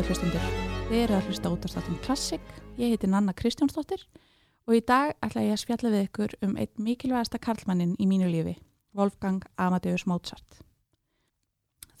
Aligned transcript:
góður 0.00 0.14
hlustundur. 0.14 0.44
Þið 0.88 0.96
eru 0.96 1.14
að 1.16 1.26
hlusta 1.28 1.50
út 1.52 1.64
af 1.66 1.70
státum 1.74 1.96
Klassik. 2.00 2.44
Ég 2.80 2.94
heiti 2.94 3.08
Nanna 3.10 3.34
Kristjánsdóttir 3.36 4.06
og 4.64 4.72
í 4.72 4.80
dag 4.80 5.10
ætla 5.20 5.42
ég 5.44 5.52
að 5.52 5.60
spjalla 5.60 5.90
við 5.92 6.06
ykkur 6.06 6.34
um 6.46 6.54
eitt 6.56 6.80
mikilvægasta 6.80 7.36
karlmannin 7.42 7.92
í 8.00 8.06
mínu 8.08 8.30
lífi, 8.32 8.54
Wolfgang 8.96 9.44
Amadeus 9.60 10.06
Mozart. 10.08 10.62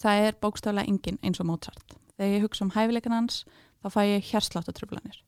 Það 0.00 0.22
er 0.30 0.38
bókstaflega 0.40 0.88
engin 0.88 1.18
eins 1.20 1.42
og 1.44 1.50
Mozart. 1.50 1.92
Þegar 2.16 2.32
ég 2.38 2.46
hugsa 2.46 2.64
um 2.64 2.72
hæfileikan 2.72 3.16
hans, 3.18 3.42
þá 3.84 3.92
fæ 3.92 4.00
ég 4.14 4.30
hérsláttutrublanir. 4.30 5.20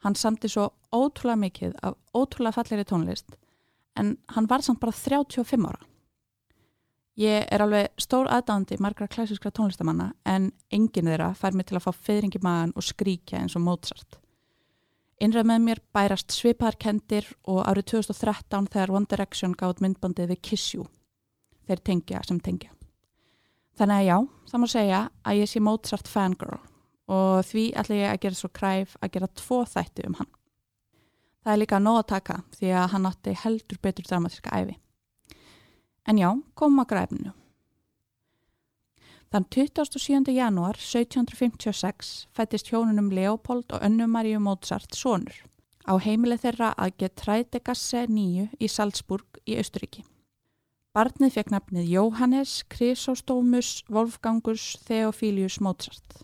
Hann 0.00 0.16
samti 0.16 0.48
svo 0.48 0.70
ótrúlega 0.88 1.42
mikið 1.44 1.76
af 1.82 1.98
ótrúlega 2.16 2.56
falleri 2.56 2.88
tónlist, 2.88 3.36
en 4.00 4.16
hann 4.32 4.48
var 4.48 4.64
samt 4.64 4.80
bara 4.80 4.96
35 4.96 5.60
ára. 5.60 5.84
Ég 7.18 7.48
er 7.50 7.62
alveg 7.64 7.88
stór 7.98 8.28
aðdándi 8.30 8.76
margra 8.78 9.08
klassískra 9.10 9.50
tónlistamanna 9.50 10.12
en 10.22 10.52
enginn 10.70 11.08
þeirra 11.10 11.32
fær 11.34 11.56
mig 11.58 11.66
til 11.66 11.74
að 11.80 11.88
fá 11.88 12.04
feyringi 12.06 12.38
magan 12.46 12.70
og 12.78 12.86
skríkja 12.86 13.40
eins 13.40 13.56
og 13.58 13.64
Mozart. 13.66 14.20
Innræð 15.18 15.48
með 15.50 15.64
mér 15.64 15.82
bærast 15.90 16.30
svipaðarkendir 16.30 17.26
og 17.50 17.64
árið 17.66 17.88
2013 17.96 18.70
þegar 18.70 18.94
One 18.94 19.10
Direction 19.10 19.58
gátt 19.58 19.82
myndbandið 19.82 20.30
við 20.30 20.42
Kiss 20.46 20.76
You. 20.76 20.86
Þeir 21.66 21.82
tengja 21.90 22.22
sem 22.22 22.38
tengja. 22.38 22.70
Þannig 23.74 23.98
að 23.98 24.06
já, 24.06 24.16
það 24.52 24.62
má 24.62 24.70
segja 24.70 25.04
að 25.26 25.42
ég 25.42 25.50
sé 25.50 25.66
Mozart 25.66 26.10
fangirl 26.10 26.60
og 27.10 27.46
því 27.50 27.70
ætla 27.82 27.98
ég 27.98 28.12
að 28.12 28.22
gera 28.28 28.38
svo 28.38 28.54
kræf 28.54 28.94
að 29.02 29.16
gera 29.16 29.34
tvo 29.42 29.64
þætti 29.66 30.06
um 30.06 30.20
hann. 30.20 30.34
Það 31.42 31.56
er 31.56 31.64
líka 31.66 31.82
nóg 31.82 32.04
að 32.04 32.10
taka 32.14 32.42
því 32.54 32.76
að 32.78 32.92
hann 32.94 33.10
átti 33.10 33.40
heldur 33.42 33.82
betur 33.82 34.06
dramatíska 34.06 34.54
æfi. 34.54 34.78
En 36.08 36.16
já, 36.16 36.30
komum 36.56 36.80
að 36.80 36.88
græfninu. 36.94 37.34
Þann 39.28 39.44
27. 39.52 40.30
janúar 40.32 40.78
1756 40.80 42.12
fættist 42.32 42.70
hjónunum 42.72 43.10
Leopold 43.12 43.74
og 43.76 43.82
Önnu 43.84 44.06
Maríu 44.08 44.40
Mozart 44.40 44.96
sonur 44.96 45.42
á 45.84 46.00
heimilið 46.00 46.46
þeirra 46.46 46.70
að 46.80 46.94
Getrætegasse 47.02 48.06
9 48.08 48.46
í 48.56 48.68
Salzburg 48.72 49.40
í 49.44 49.58
Östuríki. 49.60 50.06
Barnið 50.96 51.36
fekk 51.36 51.52
nafnið 51.52 51.90
Jóhannes 51.92 52.54
Chrysostómus 52.72 53.84
Wolfgangus 53.92 54.64
Theophilius 54.88 55.58
Mozart. 55.60 56.22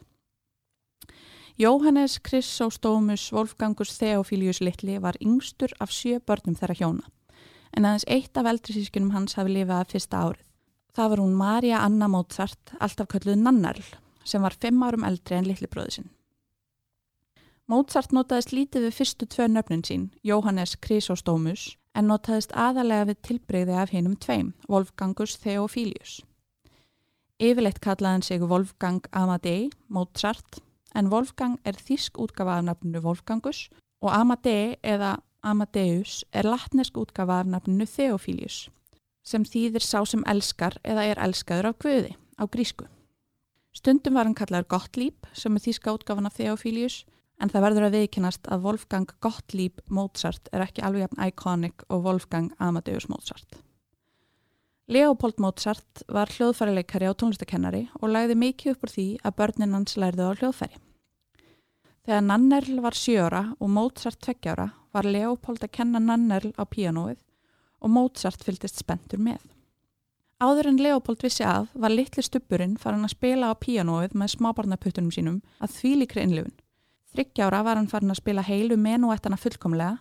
Jóhannes 1.61 2.17
Chrysostómus 2.25 3.29
Wolfgangus 3.37 3.93
Theophilius 4.01 4.63
Littli 4.65 4.97
var 4.97 5.21
yngstur 5.21 5.77
af 5.77 5.93
sjö 5.93 6.25
börnum 6.25 6.57
þeirra 6.57 6.81
hjóna 6.81 7.13
en 7.77 7.87
aðeins 7.87 8.09
eitt 8.09 8.39
af 8.39 8.49
eldri 8.51 8.75
sískunum 8.77 9.13
hans 9.15 9.37
hafi 9.39 9.55
lifað 9.55 9.83
að 9.83 9.95
fyrsta 9.95 10.25
árið. 10.25 10.51
Það 10.95 11.11
var 11.11 11.23
hún 11.25 11.39
Marja 11.39 11.79
Anna 11.83 12.09
Mozart, 12.09 12.75
alltaf 12.79 13.09
kölluð 13.11 13.41
Nannarl, 13.43 13.87
sem 14.25 14.43
var 14.43 14.55
fimm 14.55 14.83
árum 14.87 15.07
eldri 15.07 15.39
en 15.39 15.49
litli 15.49 15.67
bróði 15.71 15.97
sinn. 15.97 16.11
Mozart 17.67 18.13
notaðist 18.13 18.53
lítið 18.53 18.87
við 18.87 18.99
fyrstu 18.99 19.27
tvö 19.27 19.49
nöfnin 19.49 19.83
sín, 19.89 20.05
Jóhannes 20.23 20.77
Chrysostómus, 20.85 21.73
en 21.97 22.11
notaðist 22.11 22.53
aðalega 22.53 23.09
við 23.11 23.21
tilbreyði 23.27 23.79
af 23.81 23.95
hinnum 23.95 24.15
tveim, 24.21 24.53
Wolfgangus 24.69 25.39
Theophilius. 25.43 26.21
Yfirleitt 27.43 27.81
kallaði 27.83 28.13
hann 28.13 28.27
sig 28.27 28.45
Wolfgang 28.47 29.09
Amadei, 29.11 29.71
Mozart, 29.89 30.61
en 30.95 31.11
Wolfgang 31.11 31.59
er 31.67 31.75
þísk 31.75 32.21
útgafa 32.23 32.61
af 32.61 32.69
nafninu 32.69 33.03
Wolfgangus 33.03 33.67
og 34.05 34.13
Amadei 34.15 34.77
eða 34.85 35.17
Amadeus 35.45 36.23
er 36.33 36.49
latnesk 36.49 36.97
útgafa 36.97 37.43
af 37.43 37.51
nafninu 37.53 37.85
Theophilius 37.85 38.69
sem 39.25 39.45
þýðir 39.45 39.85
sá 39.85 40.05
sem 40.09 40.25
elskar 40.29 40.77
eða 40.85 41.05
er 41.09 41.21
elskaður 41.25 41.71
af 41.71 41.79
Guði 41.85 42.15
á 42.41 42.45
grísku. 42.49 42.87
Stundum 43.77 44.17
var 44.17 44.29
hann 44.29 44.37
kallaður 44.39 44.69
Gottlieb 44.73 45.29
sem 45.37 45.57
er 45.57 45.65
þýska 45.65 45.95
útgafan 45.97 46.29
af 46.29 46.37
Theophilius 46.39 47.03
en 47.43 47.51
það 47.53 47.65
verður 47.67 47.89
að 47.89 47.97
viðkynast 47.99 48.49
að 48.49 48.65
Wolfgang 48.65 49.15
Gottlieb 49.25 49.81
Mozart 49.89 50.49
er 50.53 50.65
ekki 50.65 50.85
alveg 50.87 51.07
jafn 51.07 51.25
iconic 51.27 51.85
og 51.89 52.05
Wolfgang 52.07 52.53
Amadeus 52.63 53.09
Mozart. 53.13 53.59
Leopold 54.89 55.41
Mozart 55.41 56.05
var 56.13 56.33
hljóðfærileikari 56.33 57.09
á 57.09 57.17
tónlistakennari 57.17 57.87
og 58.01 58.13
lagði 58.13 58.37
mikið 58.37 58.75
upp 58.75 58.87
úr 58.87 58.95
því 58.95 59.09
að 59.25 59.37
börnin 59.41 59.77
hans 59.77 59.97
lærði 59.97 60.29
á 60.29 60.33
hljóðfæri. 60.41 60.81
Þegar 62.05 62.25
Nannerl 62.29 62.81
var 62.85 62.97
sjöra 62.97 63.45
og 63.59 63.71
Mozart 63.73 64.21
tveggjára 64.21 64.69
var 64.95 65.09
Leopold 65.09 65.65
að 65.65 65.75
kenna 65.75 66.01
Nannerl 66.03 66.53
á 66.55 66.63
píanóið 66.65 67.19
og 67.85 67.93
Mozart 67.93 68.45
fylgist 68.47 68.79
spentur 68.81 69.21
með. 69.21 69.43
Áður 70.43 70.71
en 70.71 70.81
Leopold 70.83 71.23
vissi 71.23 71.45
að 71.47 71.69
var 71.79 71.93
litli 71.93 72.23
stupurinn 72.25 72.77
farin 72.81 73.07
að 73.07 73.15
spila 73.15 73.53
á 73.53 73.55
píanóið 73.59 74.17
með 74.19 74.35
smábarnaputtunum 74.35 75.13
sínum 75.15 75.41
að 75.63 75.77
þvílikri 75.79 76.25
innlifun. 76.25 76.57
Þryggjára 77.15 77.63
var 77.63 77.79
hann 77.79 77.91
farin 77.91 78.11
að 78.11 78.21
spila 78.21 78.43
heilu 78.43 78.77
menuættana 78.81 79.39
fullkomlega, 79.39 80.01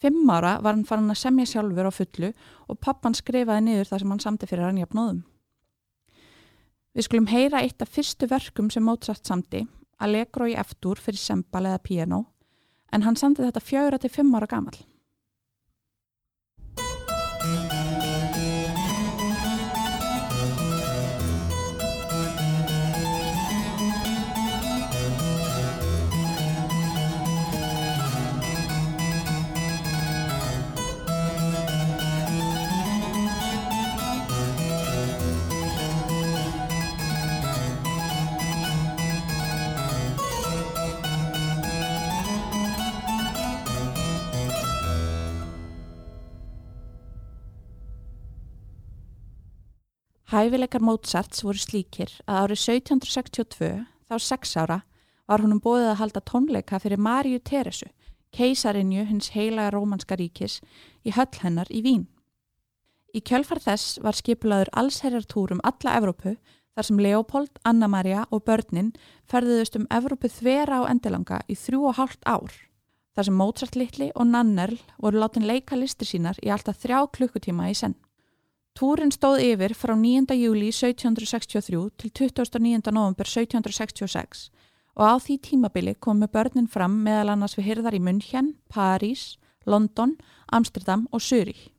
fimm 0.00 0.28
ára 0.32 0.56
var 0.64 0.76
hann 0.76 0.86
farin 0.88 1.12
að 1.12 1.20
semja 1.20 1.48
sjálfur 1.50 1.88
á 1.88 1.92
fullu 1.92 2.32
og 2.68 2.80
pappan 2.80 3.16
skrifaði 3.16 3.66
niður 3.66 3.90
það 3.90 4.02
sem 4.02 4.14
hann 4.14 4.24
samti 4.24 4.48
fyrir 4.48 4.68
hann 4.68 4.80
jafnóðum. 4.80 5.24
Við 6.96 7.04
skulum 7.04 7.28
heyra 7.28 7.60
eitt 7.60 7.82
af 7.84 7.92
fyrstu 7.92 8.28
verkum 8.30 8.70
sem 8.72 8.84
Mozart 8.84 9.28
samti, 9.28 9.66
Allegro 10.00 10.48
í 10.48 10.56
eftir 10.56 11.00
fyrir 11.00 11.20
sembal 11.20 11.66
eða 11.68 11.82
piano 11.84 12.24
en 12.92 13.02
hann 13.02 13.16
sendi 13.16 13.42
þetta 13.44 13.62
fjögra 13.62 13.98
til 13.98 14.12
fimm 14.12 14.34
ára 14.34 14.48
gamal. 14.50 14.76
Hæfileikar 50.26 50.82
Mozarts 50.82 51.44
voru 51.46 51.60
slíkir 51.62 52.10
að 52.26 52.40
árið 52.40 52.58
1762, 52.64 53.66
þá 54.10 54.14
sex 54.18 54.56
ára, 54.58 54.80
var 55.30 55.42
húnum 55.44 55.60
bóðið 55.62 55.90
að 55.92 56.00
halda 56.00 56.22
tónleika 56.26 56.80
fyrir 56.82 56.98
Marju 56.98 57.38
Teresu, 57.46 57.86
keisarinju 58.34 59.04
hins 59.06 59.28
heilaga 59.36 59.76
rómanska 59.76 60.18
ríkis, 60.18 60.56
í 61.06 61.12
höll 61.14 61.30
hennar 61.44 61.70
í 61.70 61.84
Vín. 61.84 62.08
Í 63.14 63.22
kjölfar 63.22 63.62
þess 63.62 64.00
var 64.02 64.18
skipulaður 64.18 64.72
allsherjartúrum 64.74 65.62
alla 65.62 65.94
Evrópu 66.00 66.32
þar 66.74 66.88
sem 66.88 66.98
Leopold, 67.06 67.60
Anna-Maria 67.62 68.24
og 68.34 68.42
börnin 68.50 68.90
ferðuðust 69.30 69.78
um 69.78 69.86
Evrópu 69.94 70.26
þvera 70.26 70.82
á 70.82 70.90
endilanga 70.90 71.38
í 71.46 71.54
þrjú 71.54 71.84
og 71.92 72.00
hálft 72.00 72.26
ár. 72.26 72.50
Þar 73.14 73.30
sem 73.30 73.38
Mozart 73.38 73.78
litli 73.78 74.10
og 74.18 74.26
Nannerl 74.26 74.82
voru 74.98 75.22
látin 75.22 75.46
leika 75.46 75.78
listir 75.78 76.10
sínar 76.10 76.42
í 76.42 76.50
alltaf 76.50 76.82
þrjá 76.82 77.06
klukkutíma 77.14 77.70
í 77.70 77.78
senn. 77.78 77.94
Túrin 78.76 79.08
stóð 79.08 79.40
yfir 79.40 79.72
frá 79.72 79.94
9. 79.96 80.34
júli 80.36 80.66
1763 80.68 81.78
til 81.96 82.10
29. 82.12 82.92
november 82.92 83.24
1766 83.24 84.50
og 84.96 85.04
á 85.08 85.16
því 85.16 85.36
tímabili 85.40 85.94
komu 85.96 86.28
börnin 86.28 86.68
fram 86.68 86.98
meðal 87.04 87.32
annars 87.32 87.56
við 87.56 87.70
hyrðar 87.70 87.96
í 87.96 88.02
München, 88.04 88.52
París, 88.68 89.38
London, 89.64 90.16
Amsterdam 90.52 91.06
og 91.08 91.24
Zürich. 91.24 91.70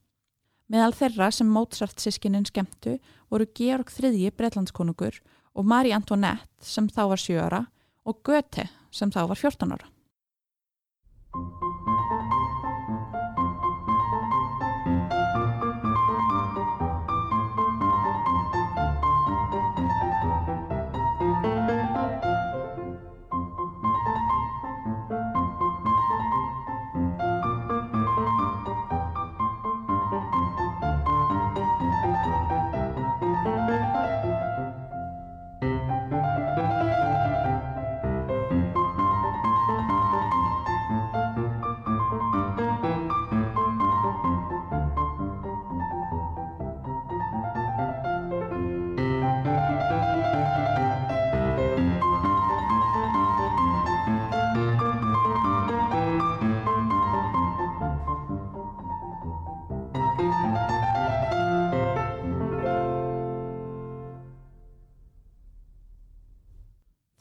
Meðal 0.73 0.97
þeirra 0.97 1.29
sem 1.31 1.47
Mozart 1.47 2.01
sískininn 2.01 2.49
skemmtu 2.49 2.97
voru 3.29 3.45
Georg 3.53 3.93
III 3.93 4.33
Breitlandskonungur 4.33 5.21
og 5.53 5.69
Marie 5.69 5.93
Antoinette 5.93 6.65
sem 6.65 6.89
þá 6.89 7.03
var 7.13 7.21
7 7.21 7.37
ára 7.37 7.61
og 8.09 8.23
Goethe 8.25 8.71
sem 8.89 9.13
þá 9.13 9.27
var 9.29 9.37
14 9.37 9.77
ára. 9.77 9.93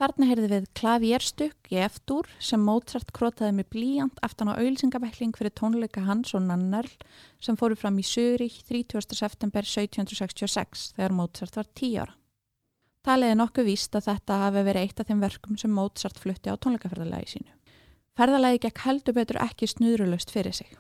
Þarna 0.07 0.27
heyrði 0.29 0.49
við 0.53 0.67
klavérstykk 0.79 1.73
í 1.75 1.79
eftir 1.83 2.29
sem 2.39 2.61
Mozart 2.63 3.09
krótaði 3.17 3.57
með 3.57 3.67
blíjant 3.75 4.21
aftan 4.23 4.53
á 4.55 4.55
auðlýsingabækling 4.55 5.33
fyrir 5.35 5.51
tónleika 5.59 6.05
hans 6.07 6.31
og 6.39 6.45
Nannarl 6.47 6.93
sem 7.43 7.59
fóru 7.59 7.75
fram 7.75 7.99
í 7.99 8.05
Sörík 8.07 8.61
30. 8.69 9.17
september 9.19 9.67
1766 9.67 10.93
þegar 10.95 11.17
Mozart 11.19 11.59
var 11.59 11.67
10 11.83 11.99
ára. 12.05 12.15
Taliði 13.03 13.41
nokkuð 13.43 13.69
víst 13.73 13.99
að 13.99 14.07
þetta 14.13 14.39
hafi 14.45 14.65
verið 14.71 14.87
eitt 14.87 15.03
af 15.03 15.11
þeim 15.11 15.27
verkum 15.27 15.59
sem 15.59 15.75
Mozart 15.75 16.23
flutti 16.23 16.55
á 16.55 16.61
tónleikaferðalagi 16.63 17.33
sínu. 17.35 17.53
Ferðalagi 18.15 18.63
gekk 18.69 18.87
heldur 18.87 19.19
betur 19.19 19.43
ekki 19.43 19.67
snuðrulust 19.75 20.31
fyrir 20.31 20.55
sig. 20.55 20.71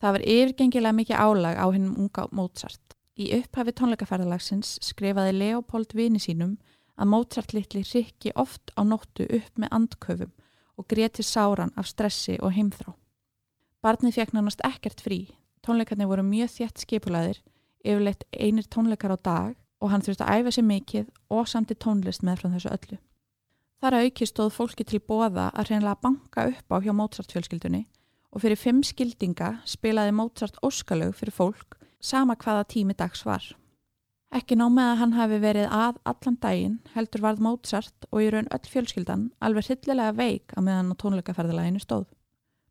Það 0.00 0.16
var 0.16 0.30
yfirgengilega 0.38 1.00
mikið 1.02 1.20
álag 1.20 1.60
á 1.60 1.68
hennum 1.68 2.00
unga 2.06 2.30
Mozart. 2.32 2.96
Í 3.12 3.28
upphafi 3.42 3.76
tónleikaferðalagsins 3.76 4.78
skrifaði 4.80 5.36
Leopold 5.36 5.92
vini 5.92 6.22
sínum 6.22 6.56
að 6.98 7.10
Mozart 7.12 7.54
litli 7.56 7.82
rikki 7.82 8.32
oft 8.36 8.72
á 8.76 8.82
nóttu 8.84 9.26
upp 9.28 9.58
með 9.58 9.72
andköfum 9.78 10.32
og 10.78 10.88
greti 10.88 11.22
sáran 11.22 11.72
af 11.76 11.88
stressi 11.88 12.38
og 12.40 12.52
heimþrá. 12.56 12.94
Barnið 13.82 14.18
fekk 14.18 14.34
nánast 14.36 14.62
ekkert 14.66 15.00
frí, 15.02 15.20
tónleikarnir 15.66 16.10
voru 16.10 16.24
mjög 16.26 16.52
þjætt 16.56 16.84
skipulaðir, 16.84 17.38
yfirleitt 17.82 18.26
einir 18.32 18.68
tónleikar 18.70 19.14
á 19.14 19.18
dag 19.18 19.54
og 19.82 19.90
hann 19.90 20.04
þurfti 20.04 20.22
að 20.26 20.42
æfa 20.42 20.52
sér 20.54 20.68
mikið 20.68 21.08
og 21.34 21.48
samti 21.50 21.74
tónlist 21.74 22.22
með 22.22 22.42
frá 22.42 22.52
þessu 22.54 22.70
öllu. 22.70 22.98
Þar 23.82 23.98
auki 23.98 24.28
stóð 24.30 24.52
fólki 24.54 24.84
til 24.86 25.00
bóða 25.02 25.48
að 25.50 25.72
reynilega 25.72 25.98
banka 26.04 26.46
upp 26.52 26.70
á 26.70 26.76
hjá 26.84 26.92
Mozart 26.94 27.34
fjölskyldunni 27.34 27.86
og 28.30 28.44
fyrir 28.44 28.60
fimm 28.60 28.84
skildinga 28.86 29.56
spilaði 29.66 30.14
Mozart 30.14 30.60
óskalög 30.62 31.16
fyrir 31.18 31.34
fólk 31.34 31.80
sama 31.98 32.36
hvaða 32.38 32.68
tími 32.70 32.94
dags 32.94 33.26
var. 33.26 33.42
Ekki 34.32 34.56
nómið 34.56 34.86
að 34.88 35.00
hann 35.02 35.10
hafi 35.12 35.38
verið 35.42 35.66
að 35.76 35.96
allan 36.08 36.36
daginn 36.40 36.76
heldur 36.94 37.20
varð 37.20 37.42
Mozart 37.44 38.06
og 38.08 38.22
í 38.24 38.30
raun 38.32 38.46
öll 38.56 38.68
fjölskyldan 38.72 39.26
alveg 39.44 39.66
hillilega 39.68 40.14
veik 40.16 40.54
að 40.56 40.64
meðan 40.70 40.94
á 40.96 41.00
tónleikaferðalaginu 41.02 41.82
stóð. 41.82 42.06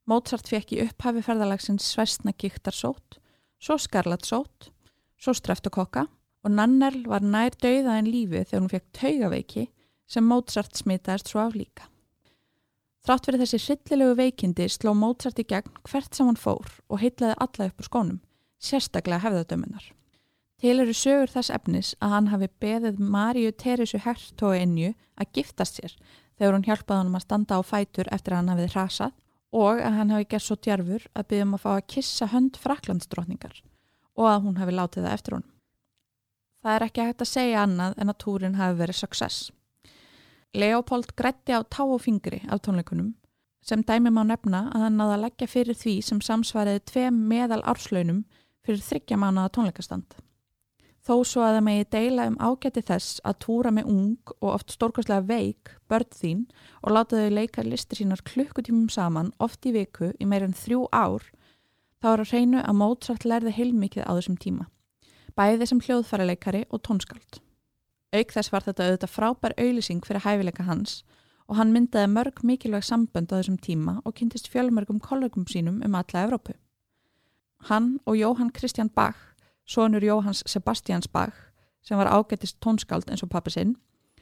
Mozart 0.09 0.49
fekk 0.49 0.73
í 0.73 0.79
upphafi 0.87 1.21
ferðalagsins 1.21 1.85
svæstna 1.93 2.33
gíktarsót, 2.33 3.19
svo 3.61 3.77
skarlatsót, 3.77 4.71
svo 5.21 5.35
streftukokka 5.37 6.07
og 6.41 6.49
Nannerl 6.57 7.05
var 7.05 7.21
nær 7.21 7.53
dauða 7.53 7.99
en 7.99 8.09
lífi 8.09 8.41
þegar 8.41 8.63
hún 8.63 8.73
fekk 8.73 8.89
taugaveiki 8.97 9.69
sem 10.09 10.25
Mozart 10.25 10.81
smitaðist 10.81 11.29
svo 11.29 11.45
af 11.45 11.53
líka. 11.53 11.85
Þrátt 13.05 13.29
fyrir 13.29 13.45
þessi 13.45 13.61
hryllilegu 13.67 14.17
veikindi 14.17 14.69
sló 14.69 14.97
Mozart 14.97 15.37
í 15.37 15.45
gegn 15.45 15.77
hvert 15.85 16.17
sem 16.17 16.25
hann 16.25 16.41
fór 16.41 16.65
og 16.89 17.05
heitlaði 17.05 17.37
alla 17.37 17.69
upp 17.69 17.85
úr 17.85 17.93
skónum, 17.93 18.21
sérstaklega 18.57 19.21
hefðadömunar. 19.29 19.91
Til 20.61 20.77
eru 20.77 20.93
sögur 20.93 21.31
þess 21.33 21.49
efnis 21.49 21.95
að 22.05 22.11
hann 22.13 22.27
hafi 22.29 22.47
beðið 22.61 22.99
Maríu 23.01 23.49
Teresu 23.57 23.97
Hertóinju 24.03 24.91
að 25.17 25.31
giftast 25.33 25.79
sér 25.79 25.95
þegar 26.37 26.53
hún 26.53 26.67
hjálpaði 26.67 26.99
hann 26.99 27.17
að 27.17 27.23
standa 27.25 27.57
á 27.57 27.61
fætur 27.65 28.09
eftir 28.13 28.35
að 28.35 28.41
hann 28.41 28.51
hafið 28.53 28.75
hrasað 28.75 29.15
og 29.57 29.81
að 29.81 29.97
hann 29.97 30.13
hafi 30.13 30.27
gert 30.29 30.45
svo 30.45 30.59
djarfur 30.61 31.07
að 31.17 31.27
byggja 31.31 31.47
um 31.47 31.57
að 31.57 31.63
fá 31.65 31.71
að 31.73 31.87
kissa 31.95 32.29
hönd 32.29 32.61
fraklandsdrótningar 32.61 33.57
og 34.21 34.29
að 34.29 34.45
hún 34.45 34.61
hafi 34.61 34.77
látið 34.77 35.07
það 35.07 35.17
eftir 35.17 35.37
hún. 35.39 35.49
Það 36.61 36.75
er 36.77 36.87
ekki 36.91 37.09
hægt 37.09 37.25
að 37.25 37.33
segja 37.33 37.65
annað 37.65 37.97
en 37.97 38.13
að 38.13 38.21
túrin 38.21 38.61
hafi 38.61 38.79
verið 38.85 39.01
success. 39.01 39.51
Leopold 40.53 41.15
grætti 41.17 41.57
á 41.57 41.65
tá 41.65 41.83
og 41.87 42.03
fingri 42.05 42.43
af 42.45 42.61
tónleikunum 42.61 43.15
sem 43.65 43.81
dæmi 43.81 44.13
má 44.13 44.21
nefna 44.29 44.67
að 44.75 44.85
hann 44.85 45.01
náða 45.01 45.17
að 45.17 45.23
leggja 45.25 45.49
fyrir 45.49 45.77
því 45.77 46.01
sem 46.05 46.21
samsvariði 46.21 46.85
tveim 46.91 47.23
meðal 47.29 47.63
árslaunum 47.65 48.27
fyrir 48.61 48.85
þryggja 48.85 49.17
mánuða 49.17 49.57
tónleikastand. 49.57 50.21
Þó 51.01 51.15
svo 51.25 51.41
að 51.41 51.55
það 51.55 51.63
megi 51.65 51.85
deila 51.95 52.25
um 52.29 52.35
ágæti 52.37 52.81
þess 52.85 53.21
að 53.25 53.37
túra 53.41 53.71
með 53.73 53.87
ung 53.89 54.33
og 54.37 54.49
oft 54.51 54.73
stórkastlega 54.75 55.25
veik 55.25 55.71
börn 55.89 56.11
þín 56.13 56.43
og 56.83 56.93
láta 56.93 57.17
þau 57.17 57.31
leika 57.33 57.63
listir 57.65 57.97
sínar 57.97 58.21
klukkutímum 58.21 58.89
saman 58.93 59.31
oft 59.41 59.65
í 59.65 59.73
viku 59.73 60.11
í 60.21 60.27
meirinn 60.29 60.53
þrjú 60.53 60.83
ár, 60.93 61.25
þá 61.97 62.07
er 62.11 62.23
að 62.23 62.33
reynu 62.35 62.61
að 62.61 62.77
Mozart 62.77 63.25
lærði 63.25 63.55
heilmikið 63.57 64.05
á 64.05 64.11
þessum 64.13 64.37
tíma, 64.45 64.67
bæði 65.33 65.71
sem 65.71 65.81
hljóðfæraleikari 65.87 66.67
og 66.69 66.83
tónskald. 66.85 67.41
Auk 68.13 68.35
þess 68.35 68.53
var 68.53 68.67
þetta 68.67 68.85
auðvitað 68.85 69.15
frábær 69.15 69.57
auðlýsing 69.57 70.05
fyrir 70.05 70.25
hæfileika 70.27 70.67
hans 70.69 70.99
og 71.49 71.57
hann 71.57 71.73
myndaði 71.73 72.13
mörg 72.13 72.43
mikilvæg 72.45 72.85
sambönd 72.85 73.33
á 73.33 73.41
þessum 73.41 73.57
tíma 73.57 73.97
og 74.05 74.19
kynntist 74.19 74.51
fjölmörgum 74.53 75.01
kollegum 75.01 75.49
sínum 75.49 75.81
um 75.81 75.97
alla 75.97 76.27
Evrópu. 76.27 76.53
Hann 77.71 77.97
og 78.05 78.21
Jóhann 78.21 78.53
Kristján 78.53 78.93
Bach 78.93 79.30
sonur 79.65 80.03
Jóhans 80.03 80.43
Sebastians 80.45 81.07
Bach 81.07 81.37
sem 81.81 81.97
var 81.97 82.11
ágættist 82.11 82.59
tónskald 82.61 83.09
eins 83.09 83.23
og 83.25 83.31
pappi 83.33 83.53
sinn, 83.53 83.75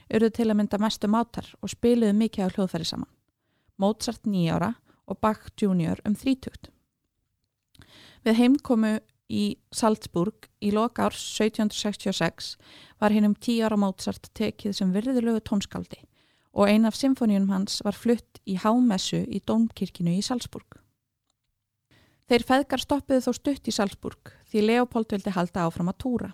eruð 0.10 0.34
til 0.38 0.50
að 0.50 0.60
mynda 0.62 0.80
mestu 0.80 1.10
mátar 1.12 1.48
og 1.62 1.72
spiliðu 1.74 2.16
mikið 2.16 2.48
á 2.48 2.54
hljóðfæri 2.56 2.88
saman. 2.88 3.12
Mozart 3.78 4.26
nýjára 4.26 4.76
og 5.08 5.20
Bach 5.22 5.50
junior 5.60 6.00
um 6.06 6.16
þrítugt. 6.16 6.72
Við 8.24 8.40
heimkomu 8.40 8.98
í 9.30 9.60
Salzburg 9.72 10.50
í 10.64 10.72
loka 10.74 11.08
árs 11.08 11.22
1766 11.38 12.56
var 13.00 13.14
hinn 13.14 13.30
um 13.30 13.36
tí 13.36 13.60
ára 13.62 13.78
Mozart 13.78 14.32
tekið 14.34 14.76
sem 14.76 14.94
virðulegu 14.96 15.44
tónskaldi 15.46 16.02
og 16.54 16.68
ein 16.68 16.88
af 16.90 16.98
symfóníunum 16.98 17.54
hans 17.54 17.80
var 17.86 17.96
flutt 17.96 18.42
í 18.50 18.58
hámessu 18.58 19.22
í 19.30 19.40
Dómkirkinu 19.46 20.16
í 20.18 20.24
Salzburg. 20.26 20.80
Þeir 22.30 22.46
feðgar 22.46 22.82
stoppiðu 22.82 23.26
þó 23.26 23.34
stutt 23.38 23.70
í 23.70 23.74
Salzburg 23.74 24.34
því 24.50 24.66
Leopold 24.66 25.14
vildi 25.14 25.34
halda 25.36 25.66
áfram 25.68 25.92
að 25.92 26.00
túra 26.04 26.30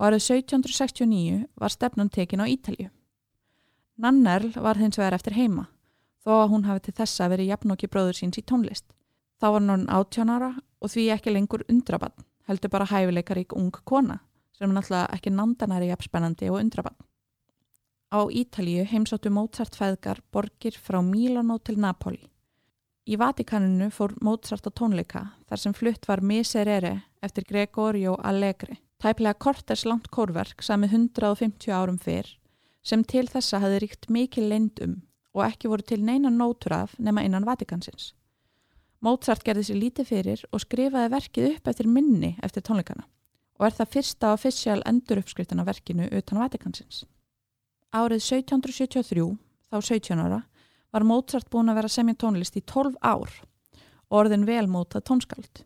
og 0.00 0.06
árið 0.08 0.22
1769 0.40 1.42
var 1.60 1.72
stefnan 1.74 2.08
tekin 2.08 2.40
á 2.40 2.48
Ítalju. 2.48 2.88
Nannerl 4.00 4.54
var 4.56 4.80
hins 4.80 4.96
vegar 4.96 5.18
eftir 5.18 5.36
heima 5.36 5.66
þó 6.24 6.32
að 6.38 6.50
hún 6.54 6.64
hafi 6.64 6.86
til 6.86 6.96
þessa 7.02 7.28
verið 7.32 7.52
jafnokki 7.52 7.88
bróður 7.92 8.16
síns 8.16 8.40
í 8.40 8.44
tónlist. 8.44 8.86
Þá 9.40 9.46
var 9.52 9.66
hann 9.68 9.86
átjónara 9.92 10.50
og 10.80 10.92
því 10.92 11.06
ekki 11.16 11.32
lengur 11.32 11.64
undrabann, 11.68 12.16
heldur 12.48 12.72
bara 12.72 12.88
hæfileikarík 12.88 13.52
ung 13.56 13.72
kona 13.84 14.20
sem 14.56 14.72
náttúrulega 14.72 15.12
ekki 15.16 15.32
nandanæri 15.32 15.88
jafnspennandi 15.92 16.48
og 16.52 16.60
undrabann. 16.60 16.96
Á 18.12 18.20
Ítalju 18.24 18.88
heimsáttu 18.88 19.30
Mozart 19.30 19.76
feðgar 19.76 20.20
borgir 20.32 20.76
frá 20.76 21.00
Milano 21.04 21.58
til 21.58 21.78
Napoli 21.78 22.30
Í 23.10 23.16
Vatikaninu 23.18 23.88
fór 23.90 24.12
Mozart 24.22 24.68
á 24.68 24.70
tónleika 24.70 25.22
þar 25.48 25.60
sem 25.62 25.74
flutt 25.74 26.04
var 26.06 26.20
Miserere 26.22 26.92
eftir 27.22 27.44
Gregorio 27.48 28.16
Allegri, 28.24 28.78
tæplega 29.00 29.34
korters 29.38 29.84
langt 29.84 30.10
kórverk 30.10 30.62
sami 30.62 30.88
150 30.88 31.72
árum 31.72 31.98
fyrr 32.00 32.36
sem 32.82 33.04
til 33.04 33.28
þessa 33.28 33.60
hafi 33.60 33.80
ríkt 33.82 34.08
mikið 34.08 34.48
leindum 34.48 34.96
og 35.36 35.44
ekki 35.46 35.68
voru 35.70 35.84
til 35.86 36.04
neina 36.04 36.30
nótur 36.32 36.74
af 36.74 36.96
nema 36.98 37.22
innan 37.26 37.46
Vatikansins. 37.46 38.14
Mozart 39.00 39.44
gerði 39.44 39.68
sér 39.68 39.80
lítið 39.80 40.08
fyrir 40.08 40.42
og 40.52 40.64
skrifaði 40.64 41.12
verkið 41.12 41.48
upp 41.54 41.70
eftir 41.72 41.88
minni 41.88 42.34
eftir 42.44 42.64
tónleikana 42.64 43.06
og 43.60 43.66
er 43.68 43.76
það 43.76 43.92
fyrsta 43.94 44.32
ofisjál 44.34 44.80
enduruppskriftin 44.88 45.60
af 45.60 45.68
verkinu 45.68 46.08
utan 46.16 46.40
Vatikansins. 46.40 47.04
Árið 47.92 48.22
1773, 48.22 49.36
þá 49.68 49.76
17 49.82 50.22
ára, 50.22 50.44
var 50.90 51.04
Mozart 51.04 51.50
búin 51.52 51.68
að 51.68 51.80
vera 51.80 51.90
semja 51.92 52.16
tónlist 52.16 52.56
í 52.56 52.62
12 52.64 52.96
ár 53.04 53.34
og 54.08 54.16
orðin 54.22 54.46
velmótað 54.48 55.04
tónskald. 55.10 55.64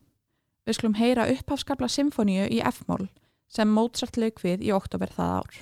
Við 0.65 0.79
skulum 0.79 0.97
heyra 0.97 1.29
upphafskapla 1.29 1.91
symfoníu 1.93 2.49
í 2.49 2.63
F-mól 2.65 3.09
sem 3.53 3.69
Mozart 3.69 4.17
lög 4.17 4.41
við 4.41 4.65
í 4.65 4.73
oktober 4.75 5.13
það 5.13 5.33
ár. 5.41 5.59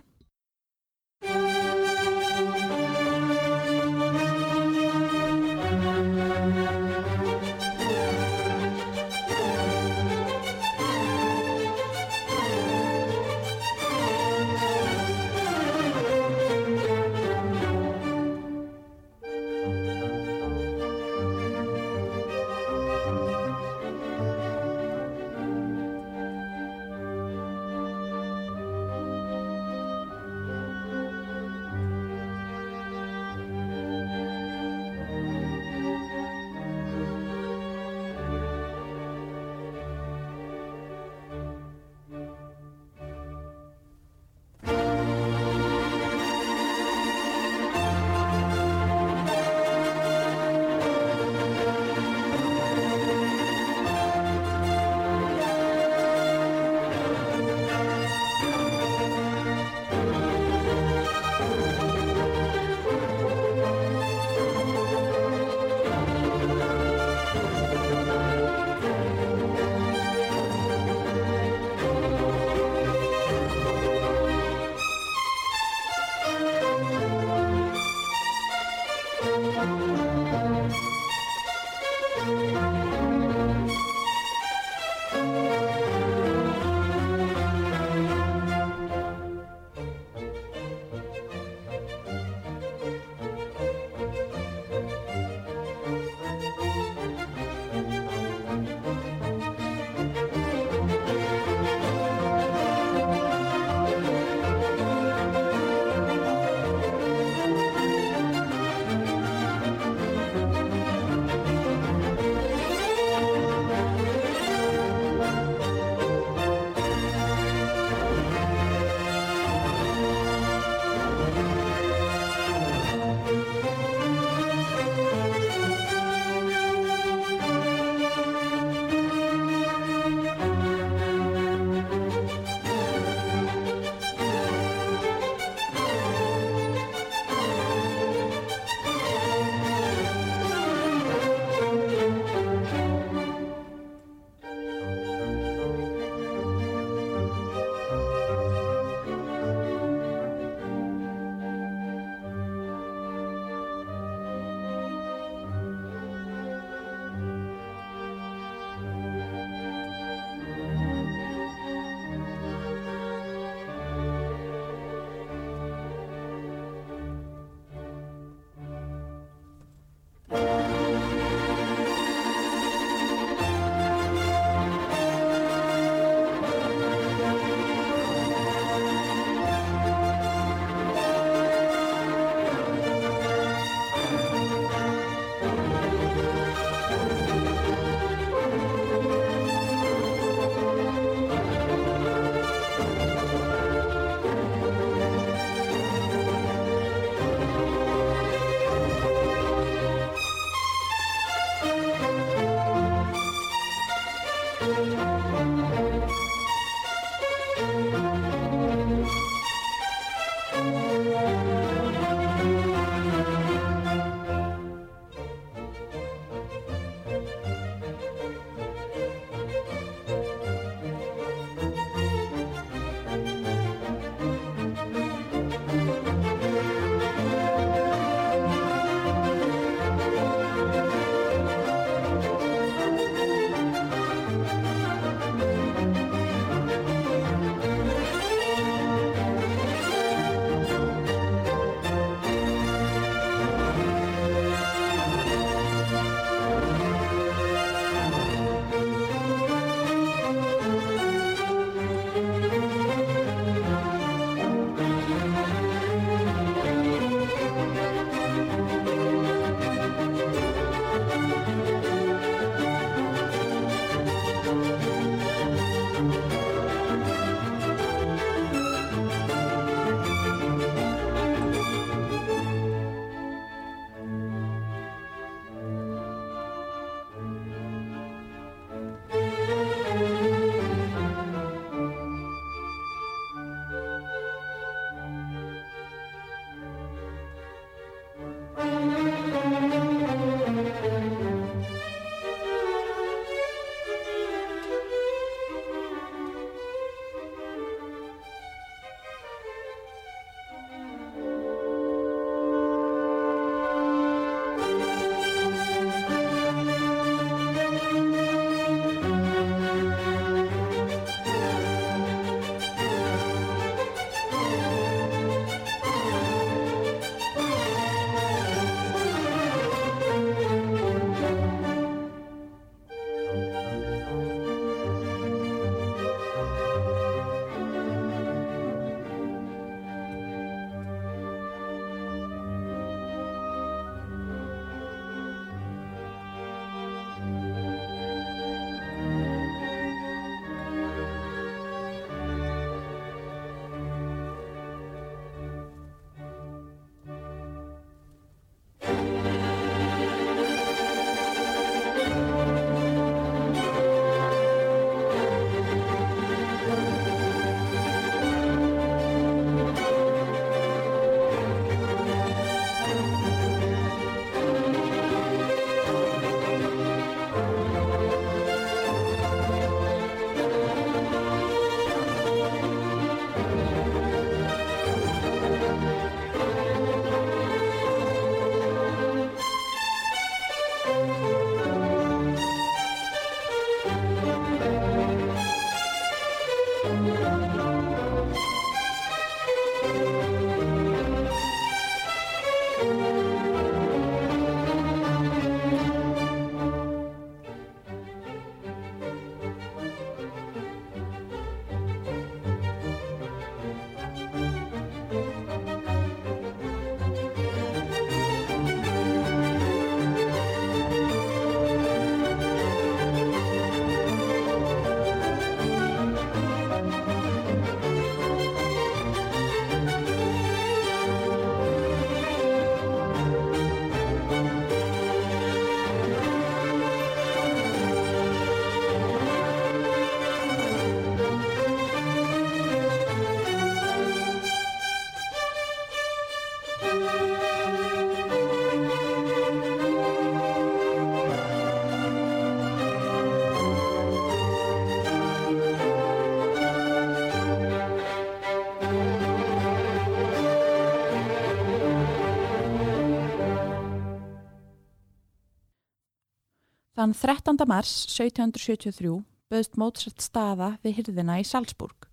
Þann 457.02 457.16
13. 457.18 457.56
mars 457.66 457.92
1773 458.06 459.24
böðst 459.50 459.72
Mozart 459.74 460.22
staða 460.22 460.68
við 460.84 461.00
hyrðina 461.00 461.40
í 461.40 461.44
Salzburg 461.48 462.04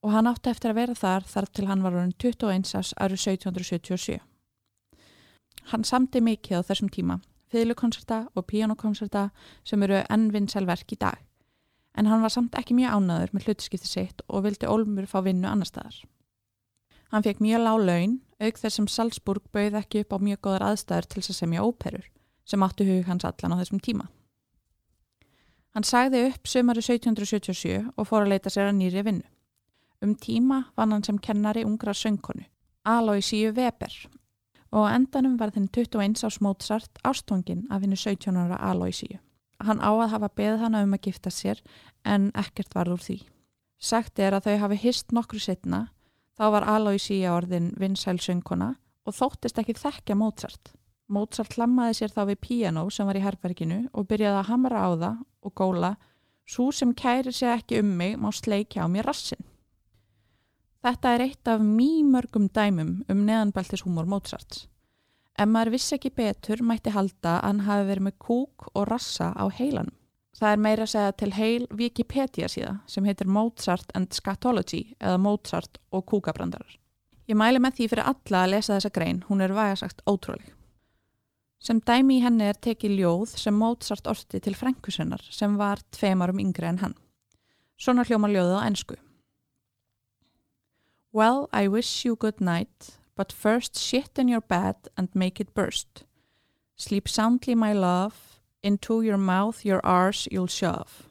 og 0.00 0.14
hann 0.14 0.30
átti 0.30 0.48
eftir 0.48 0.72
að 0.72 0.78
vera 0.78 0.94
þar 0.96 1.26
þar 1.28 1.46
til 1.52 1.66
hann 1.68 1.82
var 1.84 1.98
orðin 1.98 2.14
21 2.16 2.70
ás 2.80 2.94
árið 2.96 3.26
1777. 3.26 4.16
Hann 5.68 5.84
samti 5.84 6.22
mikið 6.24 6.64
á 6.64 6.66
þessum 6.70 6.88
tíma, 6.94 7.18
fiðlukonserta 7.52 8.22
og 8.32 8.46
píanokonserta 8.48 9.26
sem 9.68 9.84
eru 9.84 10.00
ennvinnselverk 10.00 10.96
í 10.96 10.98
dag, 11.04 11.20
en 11.92 12.08
hann 12.08 12.24
var 12.24 12.32
samt 12.32 12.56
ekki 12.56 12.78
mjög 12.78 12.96
ánaður 12.96 13.36
með 13.36 13.50
hlutskipti 13.50 13.92
sitt 13.92 14.24
og 14.32 14.46
vildi 14.48 14.64
Olmur 14.64 15.10
fá 15.12 15.18
vinnu 15.28 15.50
annar 15.50 15.68
staðar. 15.68 16.00
Hann 17.12 17.28
fekk 17.28 17.44
mjög 17.44 17.66
lág 17.66 17.84
laun, 17.84 18.16
auk 18.40 18.64
þess 18.64 18.80
sem 18.80 18.88
Salzburg 18.88 19.44
bauð 19.52 19.76
ekki 19.84 20.06
upp 20.06 20.16
á 20.16 20.24
mjög 20.24 20.40
góðar 20.48 20.70
aðstæður 20.72 21.10
til 21.12 21.20
þess 21.20 21.36
að 21.36 21.40
semja 21.42 21.68
óperur, 21.68 22.10
sem 22.48 22.64
áttu 22.64 22.88
hug 22.88 23.04
hans 23.12 23.28
allan 23.28 23.60
á 23.60 23.60
þessum 23.60 23.84
tíma. 23.84 24.08
Hann 25.72 25.86
sagði 25.88 26.26
upp 26.28 26.48
sömari 26.48 26.82
1777 26.84 27.92
og 27.96 28.08
fór 28.08 28.26
að 28.26 28.34
leita 28.34 28.50
sér 28.52 28.68
að 28.68 28.78
nýri 28.80 29.04
vinnu. 29.06 29.24
Um 30.02 30.16
tíma 30.18 30.64
vann 30.76 30.92
hann 30.92 31.04
sem 31.06 31.18
kennari 31.22 31.62
ungra 31.64 31.94
söngkonu, 31.94 32.44
Aloysíu 32.84 33.52
Weber, 33.56 33.94
og 34.72 34.88
endanum 34.90 35.38
var 35.40 35.52
þinn 35.54 35.70
21 35.70 36.24
ás 36.26 36.40
Mozart 36.42 37.00
ástofngin 37.06 37.64
af 37.70 37.84
hennu 37.84 37.96
17 37.96 38.36
ára 38.36 38.58
Aloysíu. 38.58 39.20
Hann 39.62 39.80
á 39.80 39.88
að 39.94 40.10
hafa 40.10 40.28
beð 40.28 40.58
hana 40.58 40.82
um 40.82 40.92
að 40.92 41.06
gifta 41.06 41.30
sér 41.30 41.62
en 42.04 42.32
ekkert 42.34 42.74
var 42.74 42.90
úr 42.90 43.00
því. 43.00 43.22
Sagt 43.78 44.18
er 44.18 44.34
að 44.34 44.50
þau 44.50 44.58
hafi 44.66 44.80
hist 44.82 45.12
nokkru 45.14 45.40
setna, 45.40 45.86
þá 46.36 46.44
var 46.50 46.68
Aloysíu 46.68 47.30
orðin 47.30 47.72
vinsæl 47.78 48.18
söngkona 48.18 48.74
og 49.06 49.16
þóttist 49.16 49.58
ekki 49.62 49.78
þekkja 49.78 50.18
Mozart. 50.18 50.74
Mozart 51.12 51.58
hlammaði 51.58 51.98
sér 51.98 52.14
þá 52.14 52.22
við 52.30 52.40
piano 52.46 52.86
sem 52.90 53.08
var 53.08 53.18
í 53.18 53.24
herrverkinu 53.24 53.82
og 53.92 54.08
byrjaði 54.08 54.40
að 54.40 54.48
hamra 54.48 54.86
á 54.86 54.90
það 54.92 55.20
og 55.42 55.54
góla 55.58 55.92
Svo 56.48 56.72
sem 56.74 56.90
kæri 56.94 57.32
sér 57.32 57.56
ekki 57.56 57.80
um 57.80 57.94
mig 57.96 58.18
má 58.18 58.30
sleikja 58.34 58.84
á 58.84 58.86
mér 58.90 59.06
rassin. 59.06 59.40
Þetta 60.82 61.14
er 61.14 61.24
eitt 61.28 61.48
af 61.48 61.62
mýmörgum 61.62 62.48
dæmum 62.50 63.04
um 63.08 63.24
neðanbeltishúmor 63.26 64.08
Mozarts. 64.10 64.66
Ef 65.38 65.48
maður 65.48 65.76
vissi 65.76 65.94
ekki 65.96 66.10
betur 66.10 66.62
mætti 66.66 66.92
halda 66.92 67.38
að 67.38 67.44
hann 67.46 67.60
hafi 67.68 67.88
verið 67.88 68.06
með 68.08 68.16
kúk 68.18 68.66
og 68.74 68.88
rassa 68.90 69.30
á 69.32 69.46
heilanum. 69.48 69.94
Það 70.36 70.50
er 70.50 70.62
meira 70.64 70.82
að 70.82 70.92
segja 70.92 71.12
til 71.12 71.32
heil 71.36 71.66
Wikipedia 71.70 72.48
síða 72.50 72.72
sem 72.90 73.04
heitir 73.06 73.30
Mozart 73.30 73.92
and 73.94 74.12
Scatology 74.12 74.96
eða 74.98 75.20
Mozart 75.22 75.78
og 75.92 76.04
kúkabrandarar. 76.10 76.78
Ég 77.30 77.38
mæli 77.38 77.62
með 77.62 77.78
því 77.78 77.88
fyrir 77.92 78.10
alla 78.10 78.42
að 78.42 78.52
lesa 78.56 78.74
þessa 78.74 78.92
grein, 78.96 79.22
hún 79.28 79.44
er 79.44 79.54
vægasagt 79.54 80.02
ótrúleg. 80.10 80.50
Sem 81.62 81.78
dæmi 81.78 82.16
í 82.18 82.22
henni 82.24 82.48
er 82.50 82.58
tekið 82.58 82.96
ljóð 82.98 83.36
sem 83.38 83.54
Mozart 83.54 84.08
orti 84.10 84.40
til 84.42 84.56
frænkusinnar 84.58 85.22
sem 85.30 85.54
var 85.60 85.78
tveimarum 85.94 86.40
yngre 86.42 86.66
en 86.66 86.80
hann. 86.82 86.96
Svona 87.78 88.02
hljóma 88.02 88.30
ljóðu 88.32 88.58
á 88.58 88.66
ennsku. 88.66 88.96
Well, 91.14 91.46
I 91.52 91.68
wish 91.68 92.04
you 92.04 92.16
good 92.16 92.40
night, 92.40 92.98
but 93.14 93.32
first 93.32 93.78
shit 93.78 94.18
in 94.18 94.28
your 94.28 94.40
bed 94.40 94.88
and 94.96 95.08
make 95.14 95.38
it 95.38 95.54
burst. 95.54 96.04
Sleep 96.76 97.08
soundly, 97.08 97.54
my 97.54 97.72
love, 97.72 98.40
into 98.62 99.02
your 99.02 99.18
mouth 99.18 99.64
your 99.64 99.80
arse 99.84 100.26
you'll 100.32 100.48
shove. 100.48 101.06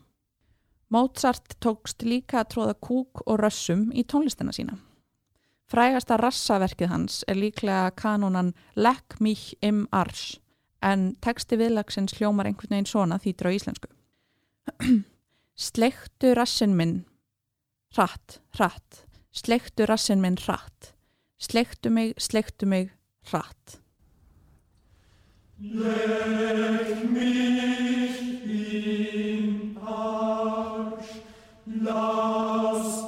Mozart 0.90 1.56
tókst 1.64 2.04
líka 2.04 2.42
að 2.42 2.50
tróða 2.52 2.76
kúk 2.76 3.24
og 3.24 3.40
rössum 3.40 3.92
í 3.96 4.04
tónlistina 4.04 4.52
sína. 4.52 4.76
Frægasta 5.72 6.18
rassaverkið 6.20 6.90
hans 6.92 7.22
er 7.32 7.38
líklega 7.40 7.94
kanónan 7.96 8.52
Leck 8.76 9.22
mich 9.24 9.54
im 9.64 9.86
Arsch, 9.96 10.42
en 10.84 11.14
texti 11.24 11.56
viðlagsins 11.56 12.18
hljómar 12.18 12.50
einhvern 12.50 12.74
veginn 12.76 12.90
svona 12.90 13.20
þýtur 13.24 13.48
á 13.48 13.56
íslensku. 13.56 13.88
Sleiktu 15.68 16.34
rassin 16.36 16.76
minn, 16.76 17.06
hratt, 17.96 18.42
hratt. 18.58 19.06
Sleiktu 19.32 19.88
rassin 19.88 20.20
minn 20.20 20.36
hratt. 20.44 20.92
Sleiktu 21.40 21.90
mig, 21.90 22.20
sleiktu 22.20 22.68
mig 22.68 22.92
hratt. 23.32 23.80
Leck 25.62 27.06
mich 27.16 28.20
in 28.44 29.78
Arsch, 29.80 31.22
lass 31.80 33.01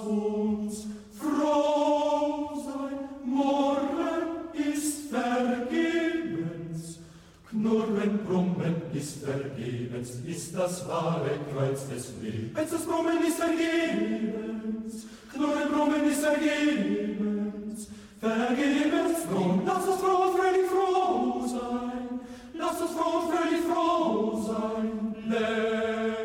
Knurren, 7.64 8.20
brummen 8.28 8.76
ist 8.94 9.24
vergebens, 9.24 10.20
ist 10.28 10.54
das 10.54 10.86
wahre 10.86 11.30
Kreuz 11.56 11.88
des 11.88 12.12
Lebens. 12.22 12.52
Das 12.56 12.82
Brummen 12.82 13.26
ist 13.26 13.38
vergebens. 13.38 15.06
Knurren, 15.32 15.72
Brummen 15.72 16.04
ist 16.12 16.26
vergebens, 16.26 17.88
vergebens 18.20 19.20
drum. 19.32 19.62
Lass 19.66 19.88
uns 19.88 20.02
froh 20.02 20.24
und 20.26 20.38
fröhlich 20.38 20.68
froh 20.70 21.48
sein, 21.48 22.20
lass 22.54 22.82
uns 22.82 22.92
froh 22.92 23.20
und 23.20 23.32
fröhlich 23.32 23.62
froh 23.72 24.44
sein. 24.46 25.16
Leck 25.30 26.23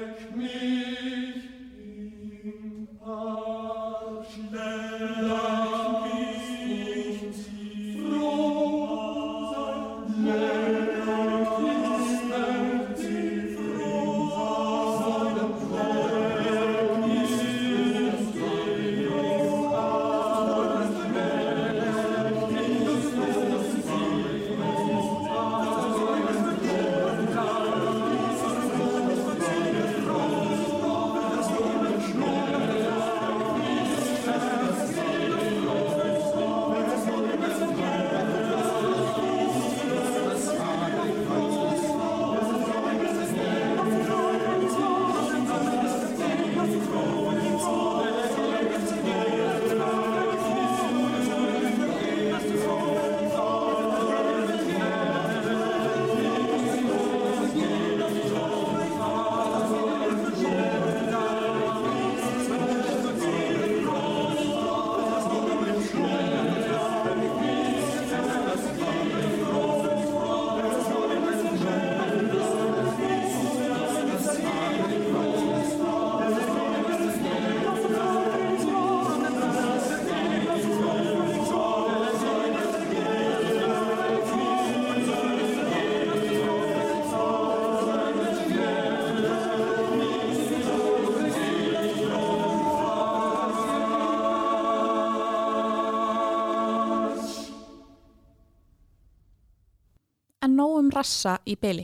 Nógum 100.88 101.02
rassa 101.02 101.34
í 101.44 101.52
byli. 101.60 101.82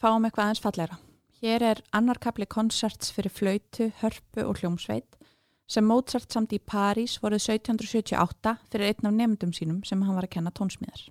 Fáum 0.00 0.24
eitthvað 0.24 0.46
aðeins 0.46 0.62
falleira. 0.64 0.94
Hér 1.42 1.64
er 1.74 1.80
annar 1.92 2.16
kapli 2.16 2.46
konserts 2.48 3.10
fyrir 3.12 3.28
flautu, 3.28 3.90
hörpu 4.00 4.46
og 4.48 4.62
hljómsveit 4.62 5.18
sem 5.68 5.84
Mozart 5.84 6.32
samt 6.32 6.54
í 6.56 6.60
París 6.62 7.18
voruð 7.20 7.42
1778 7.50 8.54
fyrir 8.72 8.88
einn 8.88 9.10
af 9.10 9.14
nefndum 9.18 9.52
sínum 9.52 9.82
sem 9.84 10.00
hann 10.00 10.16
var 10.16 10.24
að 10.24 10.32
kenna 10.38 10.54
tónsmíðar. 10.56 11.02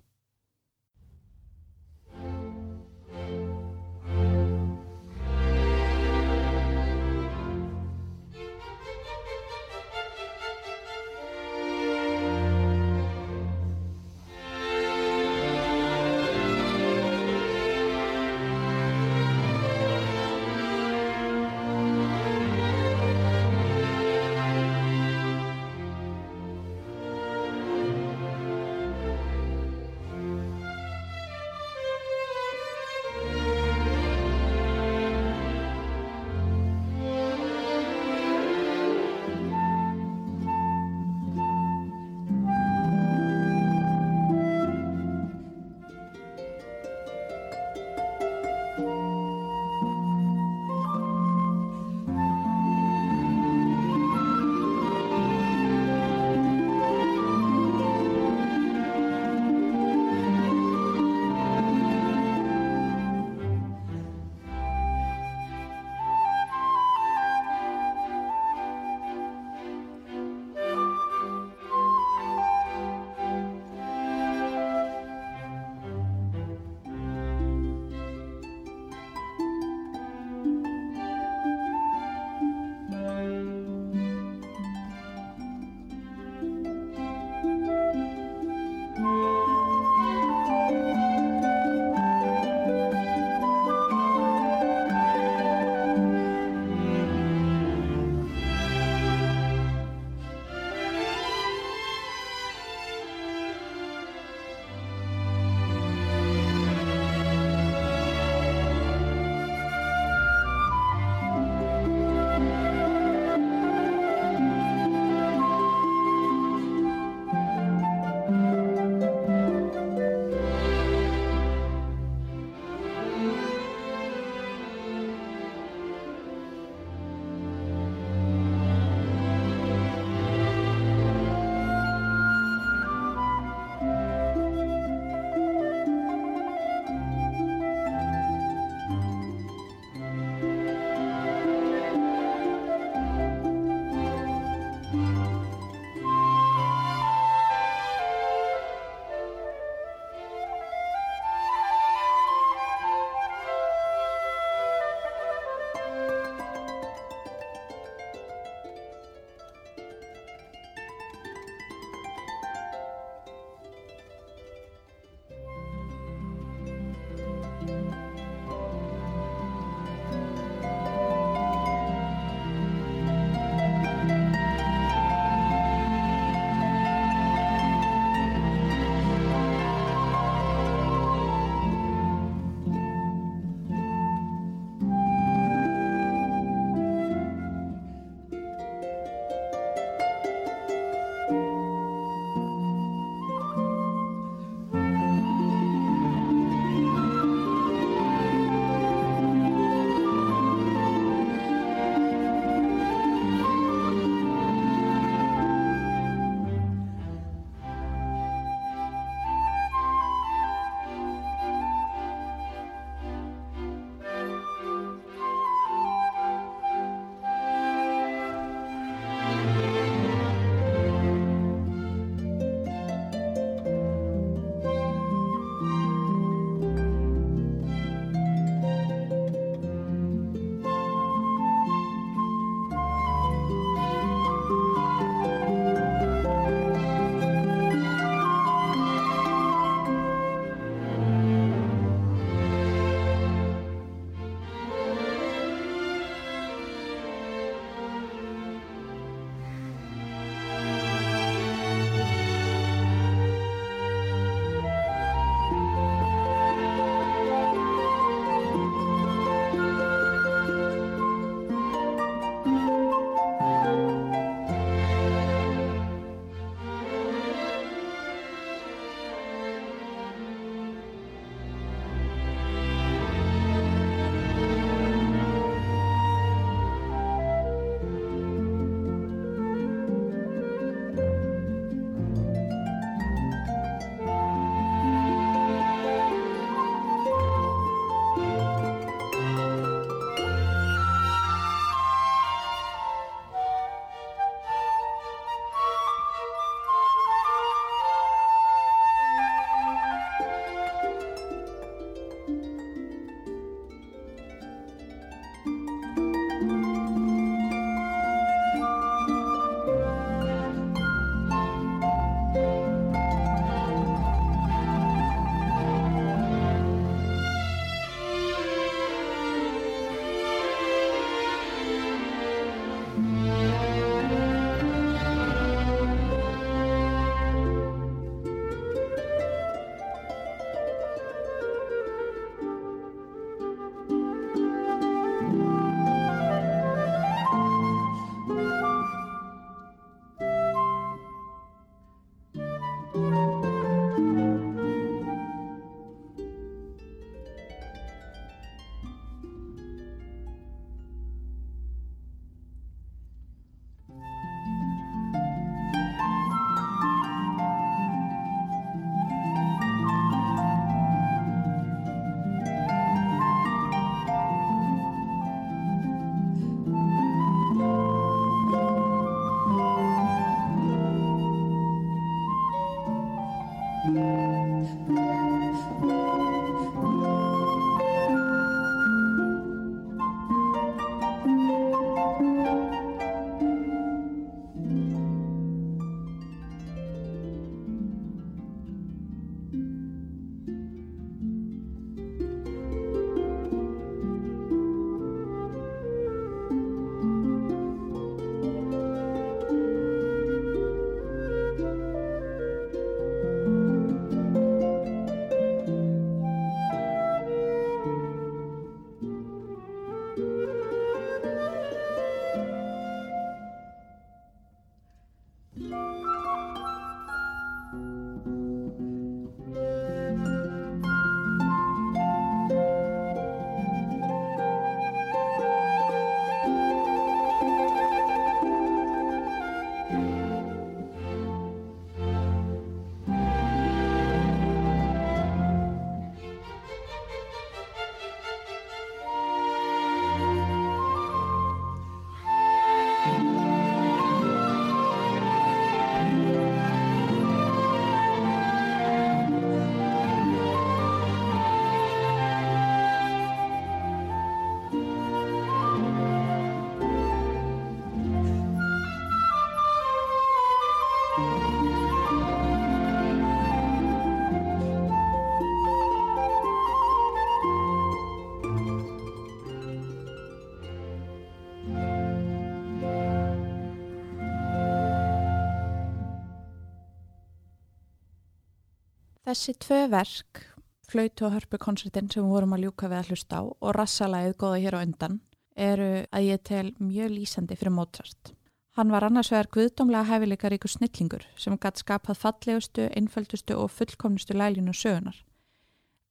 Þessi 479.26 479.56
tvö 479.58 479.76
verk, 479.90 480.38
flautu 480.86 481.24
og 481.26 481.32
hörpu 481.34 481.58
koncertin 481.58 482.06
sem 482.06 482.22
við 482.22 482.30
vorum 482.30 482.52
að 482.54 482.60
ljúka 482.62 482.86
við 482.86 483.00
að 483.00 483.08
hlusta 483.10 483.38
á 483.38 483.42
og 483.42 483.72
rassalæðið 483.74 484.34
góða 484.38 484.58
hér 484.62 484.74
á 484.78 484.84
undan, 484.86 485.14
eru 485.58 485.88
að 486.14 486.26
ég 486.28 486.42
tel 486.46 486.68
mjög 486.78 487.08
lýsandi 487.10 487.56
fyrir 487.58 487.74
Mozart. 487.74 488.30
Hann 488.78 488.92
var 488.94 489.02
annars 489.02 489.32
vegar 489.32 489.48
guðdómlega 489.50 490.06
hæfileika 490.12 490.50
ríkur 490.52 490.70
snillingur 490.70 491.24
sem 491.34 491.56
gætt 491.58 491.82
skapað 491.82 492.20
fallegustu, 492.20 492.84
einföldustu 492.94 493.56
og 493.58 493.72
fullkomnustu 493.74 494.36
lælinu 494.36 494.70
sögunar. 494.70 495.18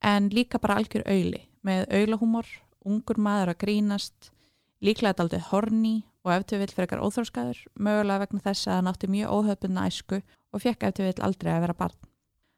En 0.04 0.28
líka 0.28 0.60
bara 0.60 0.76
algjör 0.82 1.06
auðli 1.08 1.46
með 1.64 1.86
auðlahúmor, 1.96 2.50
ungur 2.84 3.16
maður 3.16 3.54
að 3.54 3.62
grínast, 3.64 4.34
líklega 4.84 5.22
daldið 5.22 5.48
horni 5.54 5.94
og 6.28 6.34
eftir 6.36 6.60
vill 6.60 6.76
frekar 6.76 7.00
óþróskaður, 7.00 7.64
mögulega 7.80 8.26
vegna 8.26 8.44
þess 8.50 8.68
að 8.68 8.82
hann 8.82 8.92
átti 8.92 9.12
mjög 9.16 9.38
óhöfbunna 9.40 9.88
æsku 9.88 10.20
og 10.20 10.66
fekk 10.66 10.84
eftir 10.90 11.08
vill 11.08 11.24
aldrei 11.30 11.54
að 11.56 11.64
vera 11.70 11.78
barn. 11.86 12.12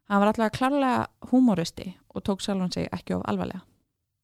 Hann 0.07 0.21
var 0.23 0.31
allavega 0.31 0.55
klárlega 0.55 1.31
húmoristi 1.31 1.91
og 2.15 2.23
tók 2.23 2.43
sjálfan 2.43 2.71
sig 2.71 2.87
ekki 2.91 3.15
of 3.17 3.25
alvarlega. 3.27 3.63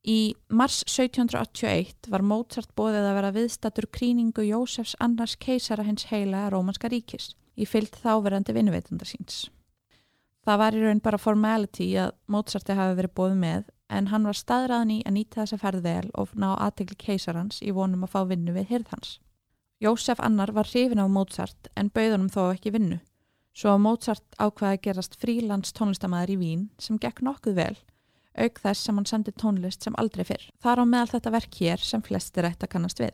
Í 0.04 0.36
mars 0.52 0.82
1781 0.84 2.10
var 2.12 2.24
Mozart 2.28 2.72
bóðið 2.76 3.06
að 3.08 3.18
vera 3.18 3.34
viðstatur 3.36 3.88
kríningu 3.88 4.44
Jósefs 4.44 4.98
annars 5.00 5.38
keisara 5.40 5.86
hins 5.88 6.10
heila 6.10 6.50
Rómanska 6.52 6.92
ríkis 6.92 7.30
í 7.56 7.68
fyllt 7.70 7.96
þáverandi 8.04 8.56
vinnuveitanda 8.56 9.08
síns. 9.08 9.46
Það 10.44 10.60
var 10.60 10.76
í 10.76 10.82
raun 10.84 11.00
bara 11.04 11.22
formality 11.22 11.88
að 11.96 12.12
Mozarti 12.28 12.76
hafi 12.76 12.98
verið 13.00 13.16
bóðið 13.16 13.40
með 13.46 13.70
en 13.94 14.10
hann 14.12 14.28
var 14.28 14.36
staðræðan 14.36 14.92
í 14.92 15.00
að 15.08 15.16
nýta 15.16 15.40
þess 15.42 15.56
að 15.56 15.64
ferð 15.64 15.86
vel 15.88 16.10
og 16.20 16.36
ná 16.36 16.50
aðtegli 16.52 17.00
keisarans 17.00 17.62
í 17.64 17.72
vonum 17.72 18.04
að 18.04 18.12
fá 18.16 18.22
vinnu 18.28 18.56
við 18.56 18.74
hirðhans. 18.74 19.20
Jósef 19.80 20.20
annar 20.20 20.52
var 20.52 20.68
hrifin 20.68 21.00
á 21.00 21.08
Mozart 21.08 21.72
en 21.80 21.92
bauðunum 21.96 22.32
þó 22.32 22.50
ekki 22.52 22.74
vinnu. 22.76 23.00
Svo 23.54 23.76
Mozart 23.78 24.26
ákvaði 24.42 24.78
að 24.80 24.84
gerast 24.88 25.18
frílands 25.22 25.76
tónlistamæður 25.78 26.32
í 26.34 26.38
Vín 26.42 26.62
sem 26.82 26.98
gekk 26.98 27.22
nokkuð 27.22 27.60
vel, 27.60 27.76
auk 28.34 28.62
þess 28.64 28.88
sem 28.88 28.98
hann 28.98 29.06
sendi 29.10 29.34
tónlist 29.38 29.86
sem 29.86 29.98
aldrei 30.02 30.26
fyrr. 30.26 30.48
Þar 30.58 30.82
á 30.82 30.86
meðal 30.90 31.12
þetta 31.12 31.34
verk 31.36 31.60
hér 31.62 31.84
sem 31.86 32.02
flestir 32.02 32.50
ætti 32.50 32.66
að 32.66 32.74
kannast 32.74 33.04
við. 33.04 33.14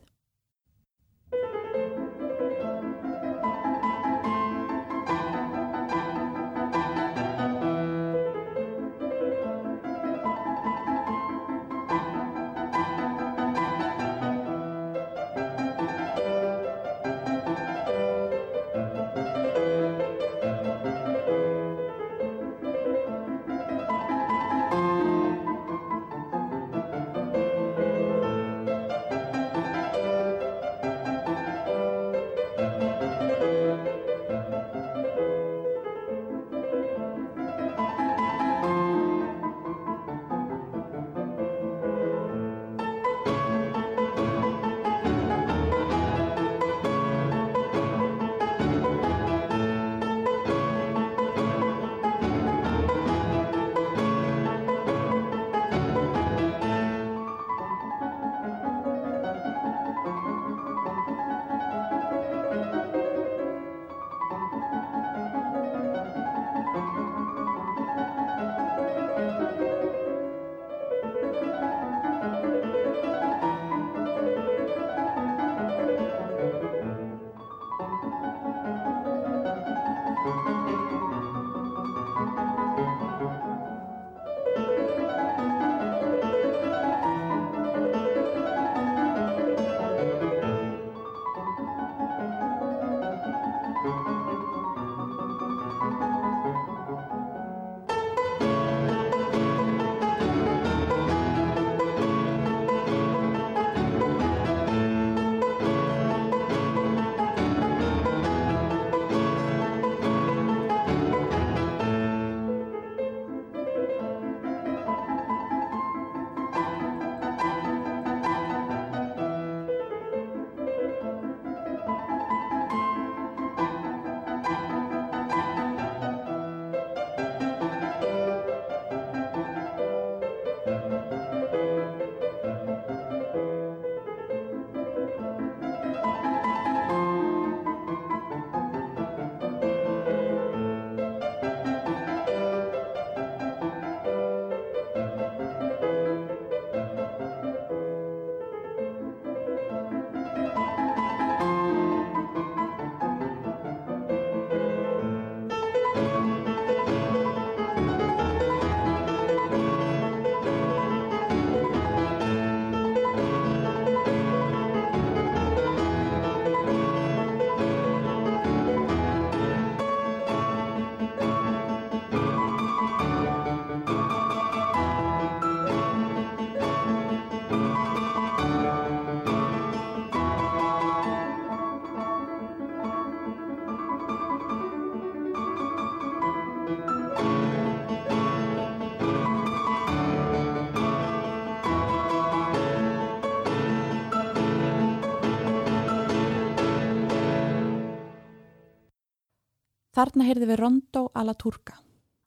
Þarna 200.00 200.30
heyrði 200.30 200.48
við 200.48 200.60
Rondo 200.62 201.02
alla 201.12 201.34
Turka. 201.36 201.74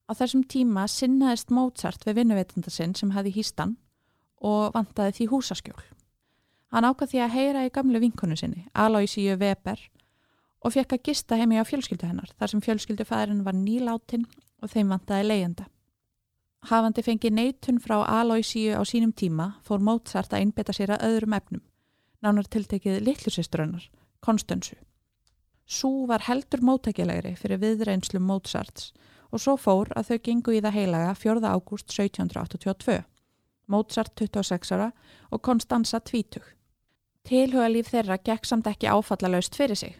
Á 0.05 0.13
þessum 0.13 0.43
tíma 0.45 0.83
sinnaðist 0.93 1.49
Mozart 1.57 2.03
við 2.05 2.19
vinnuveitanda 2.19 2.69
sinn 2.69 2.93
sem 2.93 3.15
hefði 3.15 3.33
hýstan 3.39 3.73
og 4.45 4.75
vantaði 4.75 5.15
því 5.17 5.27
húsaskjól. 5.31 5.79
Hann 6.69 6.85
ákvað 6.85 7.15
því 7.15 7.23
að 7.25 7.33
heyra 7.39 7.63
í 7.65 7.71
gamlu 7.73 8.03
vinkonu 8.03 8.37
sinni, 8.37 8.67
Aloysíu 8.77 9.39
Weber, 9.41 9.81
og 10.61 10.77
fekk 10.77 10.99
að 10.99 11.03
gista 11.09 11.41
heimi 11.41 11.57
á 11.57 11.65
fjölskyldu 11.65 12.11
hennar 12.11 12.37
þar 12.37 12.53
sem 12.53 12.65
fjölskyldufæðurinn 12.69 13.43
var 13.49 13.57
nýláttinn 13.57 14.29
og 14.61 14.69
þeim 14.77 14.93
vantaði 14.93 15.31
leiðenda. 15.31 15.69
Hafandi 16.69 17.09
fengið 17.09 17.37
neitun 17.41 17.81
frá 17.81 18.03
Aloysíu 18.05 18.77
á 18.77 18.85
sínum 18.85 19.17
tíma 19.17 19.55
fór 19.65 19.81
Mozart 19.81 20.37
að 20.37 20.45
innbeta 20.45 20.77
sér 20.77 20.99
að 20.99 21.09
öðrum 21.09 21.41
efnum, 21.41 21.65
nánar 22.21 22.53
tiltekið 22.53 23.01
litlusistrunnar, 23.09 23.89
Konstansu. 24.21 24.77
Sú 25.73 26.07
var 26.07 26.21
heldur 26.27 26.61
móttækjalegri 26.69 27.31
fyrir 27.41 27.61
viðreynslu 27.63 28.21
Mozarts 28.21 28.91
og 29.33 29.41
svo 29.41 29.55
fór 29.57 29.89
að 29.97 30.11
þau 30.11 30.19
gengu 30.27 30.53
í 30.53 30.59
það 30.61 30.75
heilaga 30.77 31.15
4. 31.17 31.41
ágúst 31.49 31.95
1782. 31.95 32.99
Mozart 33.73 34.13
26 34.21 34.75
ára 34.77 34.91
og 35.33 35.41
Konstanza 35.49 36.03
20. 36.11 36.43
Tilhuga 37.25 37.71
líf 37.73 37.89
þeirra 37.89 38.19
gekk 38.21 38.51
samt 38.51 38.69
ekki 38.69 38.91
áfallalaust 38.93 39.57
fyrir 39.57 39.81
sig. 39.81 39.95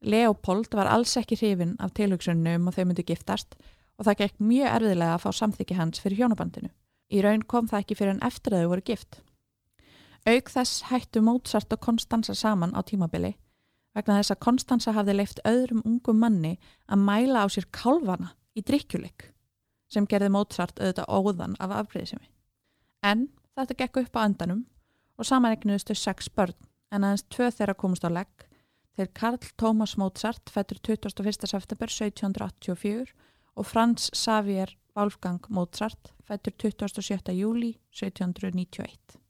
Leopold 0.00 0.72
var 0.72 0.88
alls 0.88 1.12
ekki 1.20 1.36
hrifin 1.36 1.76
af 1.84 1.92
tilhugsunni 2.00 2.56
um 2.56 2.72
að 2.72 2.80
þau 2.80 2.88
myndi 2.88 3.06
giftast 3.12 3.58
og 3.98 4.08
það 4.08 4.18
gekk 4.22 4.40
mjög 4.40 4.72
erfiðlega 4.78 5.18
að 5.18 5.26
fá 5.26 5.30
samþykki 5.42 5.80
hans 5.82 6.00
fyrir 6.00 6.22
hjónabandinu. 6.22 6.72
Í 7.12 7.20
raun 7.20 7.44
kom 7.44 7.68
það 7.68 7.84
ekki 7.84 8.00
fyrir 8.00 8.16
en 8.16 8.24
eftir 8.24 8.56
að 8.56 8.64
þau 8.64 8.72
voru 8.72 8.88
gift. 8.88 9.20
Auk 10.24 10.48
þess 10.56 10.88
hættu 10.88 11.20
Mozart 11.20 11.76
og 11.76 11.84
Konstanza 11.84 12.32
saman 12.32 12.72
á 12.72 12.80
tímabili 12.80 13.34
vegna 13.96 14.18
þess 14.20 14.34
að 14.34 14.42
Konstanza 14.46 14.94
hafði 14.94 15.16
leift 15.16 15.42
öðrum 15.48 15.82
ungum 15.86 16.20
manni 16.22 16.56
að 16.86 17.04
mæla 17.06 17.44
á 17.44 17.46
sér 17.50 17.66
kálvana 17.74 18.34
í 18.54 18.62
drikkjuleik 18.66 19.30
sem 19.90 20.06
gerði 20.06 20.30
Mozart 20.34 20.78
auðvitað 20.78 21.10
óðan 21.10 21.56
af 21.58 21.72
afbreyðisemi. 21.80 22.28
En 23.02 23.28
þetta 23.58 23.78
gekk 23.82 24.02
upp 24.04 24.18
á 24.18 24.24
andanum 24.24 24.62
og 25.18 25.26
samanegnuðustu 25.26 25.96
sex 25.98 26.30
börn 26.30 26.56
en 26.90 27.04
aðeins 27.06 27.26
tvö 27.32 27.50
þeirra 27.54 27.76
komust 27.78 28.06
á 28.06 28.10
legg 28.10 28.46
þegar 28.96 29.12
Karl 29.20 29.50
Thomas 29.58 29.96
Mozart 29.98 30.52
fættur 30.52 30.78
21. 30.82 31.48
september 31.50 31.90
1784 31.90 33.10
og 33.56 33.66
Franz 33.66 34.10
Xavier 34.14 34.76
Wolfgang 34.96 35.42
Mozart 35.48 36.14
fættur 36.26 36.54
27. 36.58 37.34
júli 37.34 37.74
1791. 37.90 39.20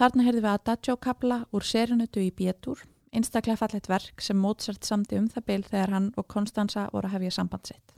Þarna 0.00 0.24
heyrðum 0.24 0.44
við 0.46 0.54
Adagio 0.54 0.94
kabla 0.96 1.36
úr 1.52 1.64
Serenutu 1.68 2.22
í 2.24 2.30
Bétur, 2.32 2.78
einstaklega 3.12 3.60
fallet 3.60 3.88
verk 3.90 4.22
sem 4.24 4.38
Mozart 4.40 4.86
samti 4.88 5.18
um 5.20 5.26
það 5.28 5.44
byl 5.50 5.64
þegar 5.66 5.92
hann 5.92 6.06
og 6.16 6.24
Konstanza 6.32 6.86
voru 6.94 7.10
að 7.10 7.18
hefja 7.18 7.34
samband 7.36 7.68
sitt. 7.68 7.92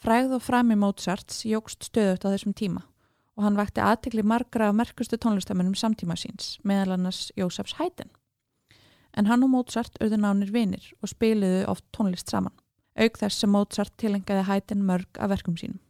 Fræð 0.00 0.38
og 0.38 0.40
frami 0.46 0.78
Mozarts 0.80 1.42
jógst 1.44 1.84
stöðut 1.90 2.24
á 2.24 2.32
þessum 2.32 2.56
tíma 2.56 2.86
og 3.36 3.44
hann 3.44 3.60
vakti 3.60 3.84
aðtekli 3.84 4.24
margra 4.24 4.70
af 4.70 4.78
merkustu 4.78 5.18
tónlistamennum 5.20 5.76
samtíma 5.76 6.16
síns, 6.16 6.54
meðal 6.64 6.94
annars 6.96 7.28
Jósefs 7.36 7.76
Hæten. 7.76 8.08
En 9.12 9.28
hann 9.28 9.44
og 9.44 9.52
Mozart 9.52 10.00
auðu 10.00 10.16
nánir 10.22 10.54
vinir 10.54 10.94
og 11.02 11.12
spiliðu 11.12 11.66
oft 11.68 11.84
tónlist 11.92 12.32
saman, 12.32 12.56
auk 12.96 13.20
þess 13.20 13.44
sem 13.44 13.52
Mozart 13.52 13.92
tilengaði 14.00 14.48
Hæten 14.48 14.86
mörg 14.88 15.20
af 15.20 15.34
verkum 15.34 15.60
sínum. 15.60 15.82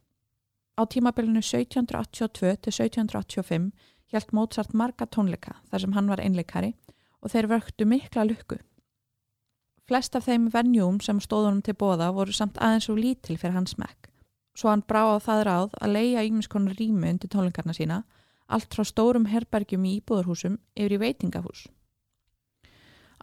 Á 0.75 0.83
tímabilinu 0.83 1.39
1782 1.39 2.57
til 2.59 2.73
1785 2.75 3.71
hjælt 4.11 4.33
Mozart 4.33 4.73
marga 4.73 5.05
tónleika 5.05 5.57
þar 5.69 5.83
sem 5.83 5.95
hann 5.97 6.09
var 6.11 6.21
einleikari 6.21 6.73
og 7.21 7.33
þeir 7.33 7.49
vöktu 7.51 7.87
mikla 7.89 8.25
lukku. 8.29 8.57
Flest 9.85 10.15
af 10.17 10.25
þeim 10.25 10.49
venjúum 10.53 10.97
sem 11.01 11.19
stóðunum 11.21 11.61
til 11.65 11.75
bóða 11.77 12.09
voru 12.13 12.33
samt 12.33 12.57
aðeins 12.57 12.89
og 12.89 12.97
lítil 12.97 13.37
fyrir 13.37 13.57
hans 13.57 13.77
mekk. 13.77 14.09
Svo 14.57 14.71
hann 14.71 14.85
brá 14.87 15.03
á 15.13 15.17
það 15.21 15.41
ráð 15.45 15.75
að 15.83 15.93
leia 15.93 16.23
ímiskonar 16.25 16.77
rými 16.79 17.11
undir 17.11 17.29
tónleikarna 17.29 17.75
sína, 17.75 18.03
allt 18.47 18.73
frá 18.73 18.85
stórum 18.87 19.27
herbergjum 19.29 19.85
í 19.85 19.97
íbúðarhúsum 19.99 20.57
yfir 20.73 20.95
í 20.95 21.01
veitingahús. 21.01 21.65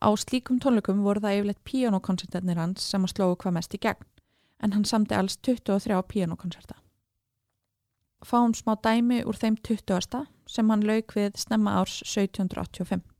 Á 0.03 0.11
slíkum 0.19 0.59
tónleikum 0.63 1.03
voru 1.07 1.23
það 1.23 1.39
yfirleitt 1.39 1.65
píanokoncertarnir 1.67 2.59
hans 2.59 2.85
sem 2.91 3.03
að 3.07 3.15
slóu 3.15 3.37
hvað 3.39 3.57
mest 3.59 3.75
í 3.75 3.81
gegn, 3.83 4.07
en 4.63 4.75
hann 4.75 4.87
samti 4.87 5.15
alls 5.19 5.39
23 5.39 6.03
píanokoncerta. 6.11 6.79
Fáum 8.23 8.55
smá 8.55 8.77
dæmi 8.79 9.23
úr 9.27 9.39
þeim 9.39 9.57
20. 9.63 10.27
sem 10.47 10.71
hann 10.71 10.85
lauk 10.87 11.15
við 11.17 11.39
snemma 11.41 11.79
árs 11.83 12.01
1785. 12.07 13.12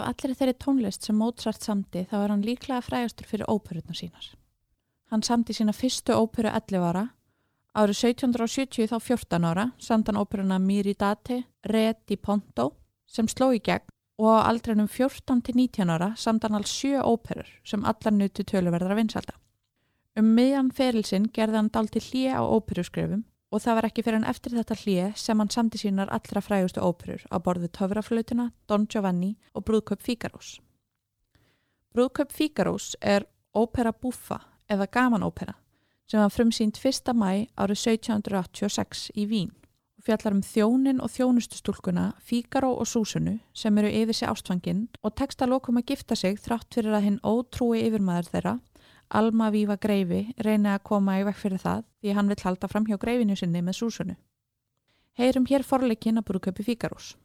Af 0.00 0.14
allir 0.14 0.32
þeirri 0.32 0.54
tónlist 0.56 1.04
sem 1.04 1.16
Mozart 1.20 1.60
samti 1.60 2.06
þá 2.08 2.14
er 2.22 2.32
hann 2.32 2.44
líklega 2.44 2.80
frægastur 2.80 3.26
fyrir 3.28 3.50
óperutna 3.52 3.92
sínar. 3.92 4.30
Hann 5.12 5.24
samti 5.26 5.52
sína 5.52 5.74
fyrstu 5.76 6.14
óperu 6.16 6.48
11 6.48 6.86
ára, 6.88 7.02
árið 7.76 7.98
1770 8.08 8.88
þá 8.88 8.96
14 8.96 9.44
ára, 9.44 9.66
samt 9.76 10.08
hann 10.08 10.20
óperuna 10.20 10.56
Miridate, 10.58 11.42
Re 11.68 11.92
di 12.08 12.16
Ponto 12.16 12.70
sem 13.06 13.28
sló 13.28 13.50
í 13.52 13.60
gegn 13.60 13.92
og 14.20 14.40
á 14.40 14.48
aldrinum 14.48 14.88
14 14.88 15.42
til 15.44 15.58
19 15.58 15.92
ára 15.92 16.14
samt 16.16 16.46
hann 16.46 16.56
alls 16.56 16.72
sjö 16.72 17.02
óperur 17.04 17.48
sem 17.64 17.84
allar 17.84 18.16
nutu 18.16 18.44
töluverðar 18.44 18.94
að 18.94 19.02
vinsalda. 19.02 19.36
Um 20.16 20.32
miðjan 20.36 20.72
ferilsinn 20.72 21.28
gerði 21.28 21.60
hann 21.60 21.72
dál 21.74 21.92
til 21.92 22.06
hlýja 22.08 22.40
á 22.40 22.42
óperuskrefum 22.48 23.26
og 23.50 23.62
það 23.62 23.76
var 23.76 23.88
ekki 23.88 24.04
fyrir 24.06 24.20
hann 24.20 24.30
eftir 24.30 24.54
þetta 24.54 24.78
hlýja 24.78 25.06
sem 25.18 25.38
hann 25.42 25.50
samti 25.50 25.80
sínar 25.82 26.10
allra 26.14 26.42
frægustu 26.42 26.82
óperur 26.82 27.22
á 27.30 27.36
borðu 27.42 27.70
Töfraflautuna, 27.74 28.50
Don 28.70 28.86
Giovanni 28.86 29.36
og 29.54 29.66
Brúðköp 29.66 30.02
Fíkarós. 30.06 30.58
Brúðköp 31.94 32.30
Fíkarós 32.30 32.94
er 33.00 33.26
ópera 33.54 33.92
buffa 33.92 34.38
eða 34.70 34.86
gamanópera 34.86 35.56
sem 36.10 36.22
var 36.22 36.30
frumsýnd 36.34 36.78
1. 36.78 37.10
mæ 37.14 37.50
árið 37.58 37.82
1786 37.98 39.10
í 39.18 39.26
Vín 39.30 39.50
og 39.98 40.06
fjallar 40.06 40.36
um 40.36 40.42
þjónin 40.46 41.02
og 41.02 41.10
þjónustustúlkuna 41.12 42.12
Fíkaró 42.22 42.72
og 42.78 42.86
Súsunu 42.86 43.40
sem 43.54 43.78
eru 43.78 43.90
yfir 43.90 44.16
sig 44.16 44.30
ástfanginn 44.30 44.86
og 45.02 45.14
tekst 45.18 45.42
að 45.42 45.56
lokum 45.56 45.82
að 45.82 45.90
gifta 45.90 46.16
sig 46.16 46.38
þrátt 46.38 46.70
fyrir 46.74 46.94
að 46.94 47.06
hinn 47.08 47.20
ótrúi 47.26 47.82
yfirmaður 47.82 48.30
þeirra 48.30 48.54
Alma 49.10 49.50
Víva 49.50 49.74
Greifi 49.76 50.34
reyni 50.38 50.70
að 50.70 50.84
koma 50.86 51.16
í 51.18 51.24
vekk 51.26 51.40
fyrir 51.40 51.62
það 51.62 51.82
því 52.00 52.14
hann 52.14 52.30
vill 52.30 52.42
halda 52.44 52.68
fram 52.70 52.86
hjá 52.86 52.98
Greifinu 53.02 53.36
sinni 53.36 53.62
með 53.66 53.80
Súsunu. 53.80 54.14
Heyrum 55.18 55.48
hér 55.50 55.66
forleikin 55.66 56.22
að 56.22 56.28
brúköpi 56.30 56.66
Fíkarós. 56.68 57.16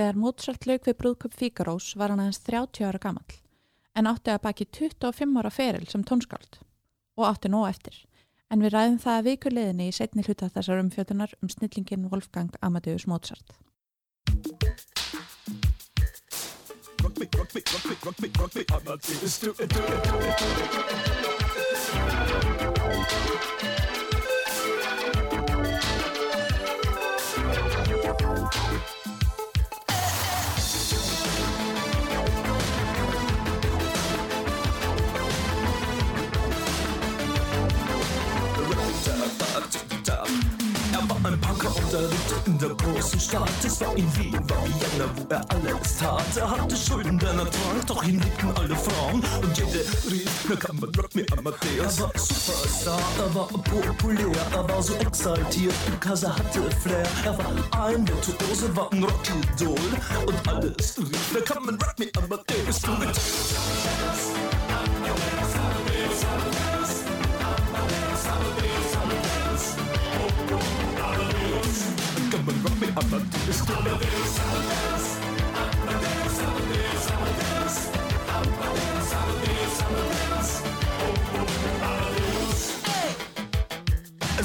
Þegar 0.00 0.16
Mozart 0.16 0.62
lauk 0.64 0.86
við 0.88 0.94
brúðköp 0.96 1.34
Fíkarós 1.36 1.90
var 2.00 2.08
hann 2.08 2.22
aðeins 2.22 2.38
30 2.46 2.86
ára 2.88 3.00
gamall 3.02 3.34
en 4.00 4.06
átti 4.08 4.32
að 4.32 4.38
baki 4.46 4.64
25 4.72 5.36
ára 5.36 5.50
feril 5.52 5.84
sem 5.92 6.00
tónskáld 6.08 6.56
og 7.20 7.26
átti 7.28 7.50
nóg 7.52 7.66
eftir. 7.68 7.98
En 8.48 8.64
við 8.64 8.72
ræðum 8.72 8.96
það 9.02 9.18
að 9.18 9.28
vikurleðinni 9.28 9.90
í 9.90 9.92
setni 9.92 10.24
hluta 10.24 10.48
þessar 10.54 10.80
umfjötunar 10.80 11.36
um 11.44 11.52
snillingin 11.52 12.08
Wolfgang 12.08 12.56
Amadeus 12.64 13.04
Mozart. 13.04 13.52
rock 23.20 23.79
er 41.92 42.02
lebte 42.02 42.34
in 42.46 42.58
der 42.58 42.70
großen 42.70 43.20
Stadt. 43.20 43.50
Es 43.64 43.80
war 43.80 43.96
in 43.96 44.16
Wien, 44.16 44.32
war 44.48 44.64
Vienna, 44.64 45.10
wo 45.16 45.26
er 45.28 45.44
alles 45.50 45.96
tat. 45.98 46.36
Er 46.36 46.50
hatte 46.50 46.76
Schulden, 46.76 47.18
denn 47.18 47.38
er 47.38 47.50
trank, 47.50 47.86
doch 47.86 48.02
ihn 48.04 48.20
liebten 48.20 48.50
alle 48.56 48.76
Frauen. 48.76 49.22
Und 49.42 49.58
jede 49.58 49.84
rief, 50.10 50.46
na 50.48 50.56
kann 50.56 50.76
man 50.80 50.90
rock 50.94 51.14
me 51.14 51.24
Amadeus. 51.36 51.98
Er 51.98 52.02
war 52.02 52.12
Superstar, 52.16 53.00
er 53.18 53.34
war 53.34 53.46
populär, 53.48 54.46
er 54.52 54.68
war 54.68 54.82
so 54.82 54.94
exaltiert, 54.94 55.74
because 55.90 56.26
er 56.26 56.36
hatte 56.36 56.70
Flair. 56.82 57.06
Er 57.24 57.38
war 57.38 57.86
ein 57.86 58.06
Virtuose, 58.06 58.76
war 58.76 58.92
ein 58.92 59.02
Rockidol. 59.02 59.78
Und 60.26 60.48
alles 60.48 60.98
rief, 60.98 61.30
na 61.34 61.40
kann 61.40 61.64
man 61.64 61.74
rock 61.76 61.98
me 61.98 62.10
Amadeus. 62.16 62.80
Samba, 72.40 72.52
come 72.62 72.88
Amadeus, 72.96 73.60
Amadeus, 73.68 74.00
Amadeus, 74.00 74.38
Amadeus, 75.50 76.38
Amadeus, 76.40 76.50
Amadeus, 76.50 77.10
Amadeus, 77.10 77.50
Amadeus, 77.50 77.80
Amadeus, 77.80 78.26
Amadeus, 78.40 79.82
Amadeus, 79.82 80.29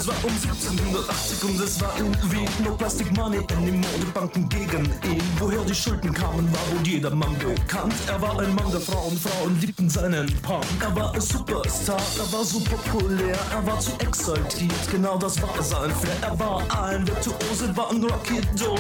Es 0.05 0.09
war 0.09 0.23
um 0.23 0.33
1780 0.33 1.43
und 1.45 1.59
es 1.61 1.81
war 1.81 1.97
Wien 1.97 2.47
No 2.63 2.75
Plastic 2.75 3.11
Money 3.17 3.39
anymore, 3.57 3.91
die 3.99 4.11
Banken 4.11 4.47
gegen 4.49 4.85
ihn. 4.85 5.23
Woher 5.39 5.63
die 5.63 5.73
Schulden 5.73 6.13
kamen, 6.13 6.47
war 6.53 6.61
wohl 6.69 6.85
jedermann 6.85 7.35
bekannt. 7.39 7.95
Er 8.05 8.21
war 8.21 8.39
ein 8.39 8.53
Mann 8.53 8.69
der 8.69 8.81
Frauen, 8.81 9.17
Frauen 9.17 9.59
liebten 9.59 9.89
seinen 9.89 10.27
Punk. 10.43 10.63
Er 10.79 10.95
war 10.95 11.11
ein 11.11 11.21
Superstar, 11.21 11.99
er 12.19 12.31
war 12.31 12.45
so 12.45 12.59
populär 12.59 13.35
Er 13.51 13.65
war 13.65 13.79
zu 13.79 13.93
exaltiert, 13.93 14.91
genau 14.91 15.17
das 15.17 15.41
war 15.41 15.63
sein 15.63 15.89
Flair. 15.89 16.17
Er 16.21 16.39
war 16.39 16.61
ein 16.83 17.07
Virtuose, 17.07 17.75
war 17.75 17.89
ein 17.89 18.03
Rocky 18.03 18.41
Doll 18.59 18.77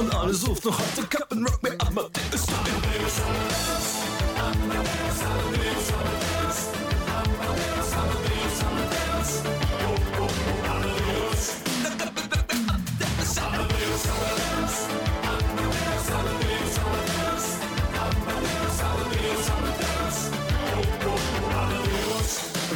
Und 0.00 0.14
alle 0.14 0.32
suchten 0.32 0.68
noch 0.68 0.78
heute 0.78 1.06
Captain 1.06 1.44
Rock 1.44 1.62
Me 1.62 1.76
Amadeus 1.80 2.46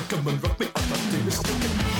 Come 0.08 0.28
and 0.28 0.42
rock 0.42 0.60
me 0.60 0.66
up, 0.66 0.88
my 0.88 0.96
dearest. 1.10 1.95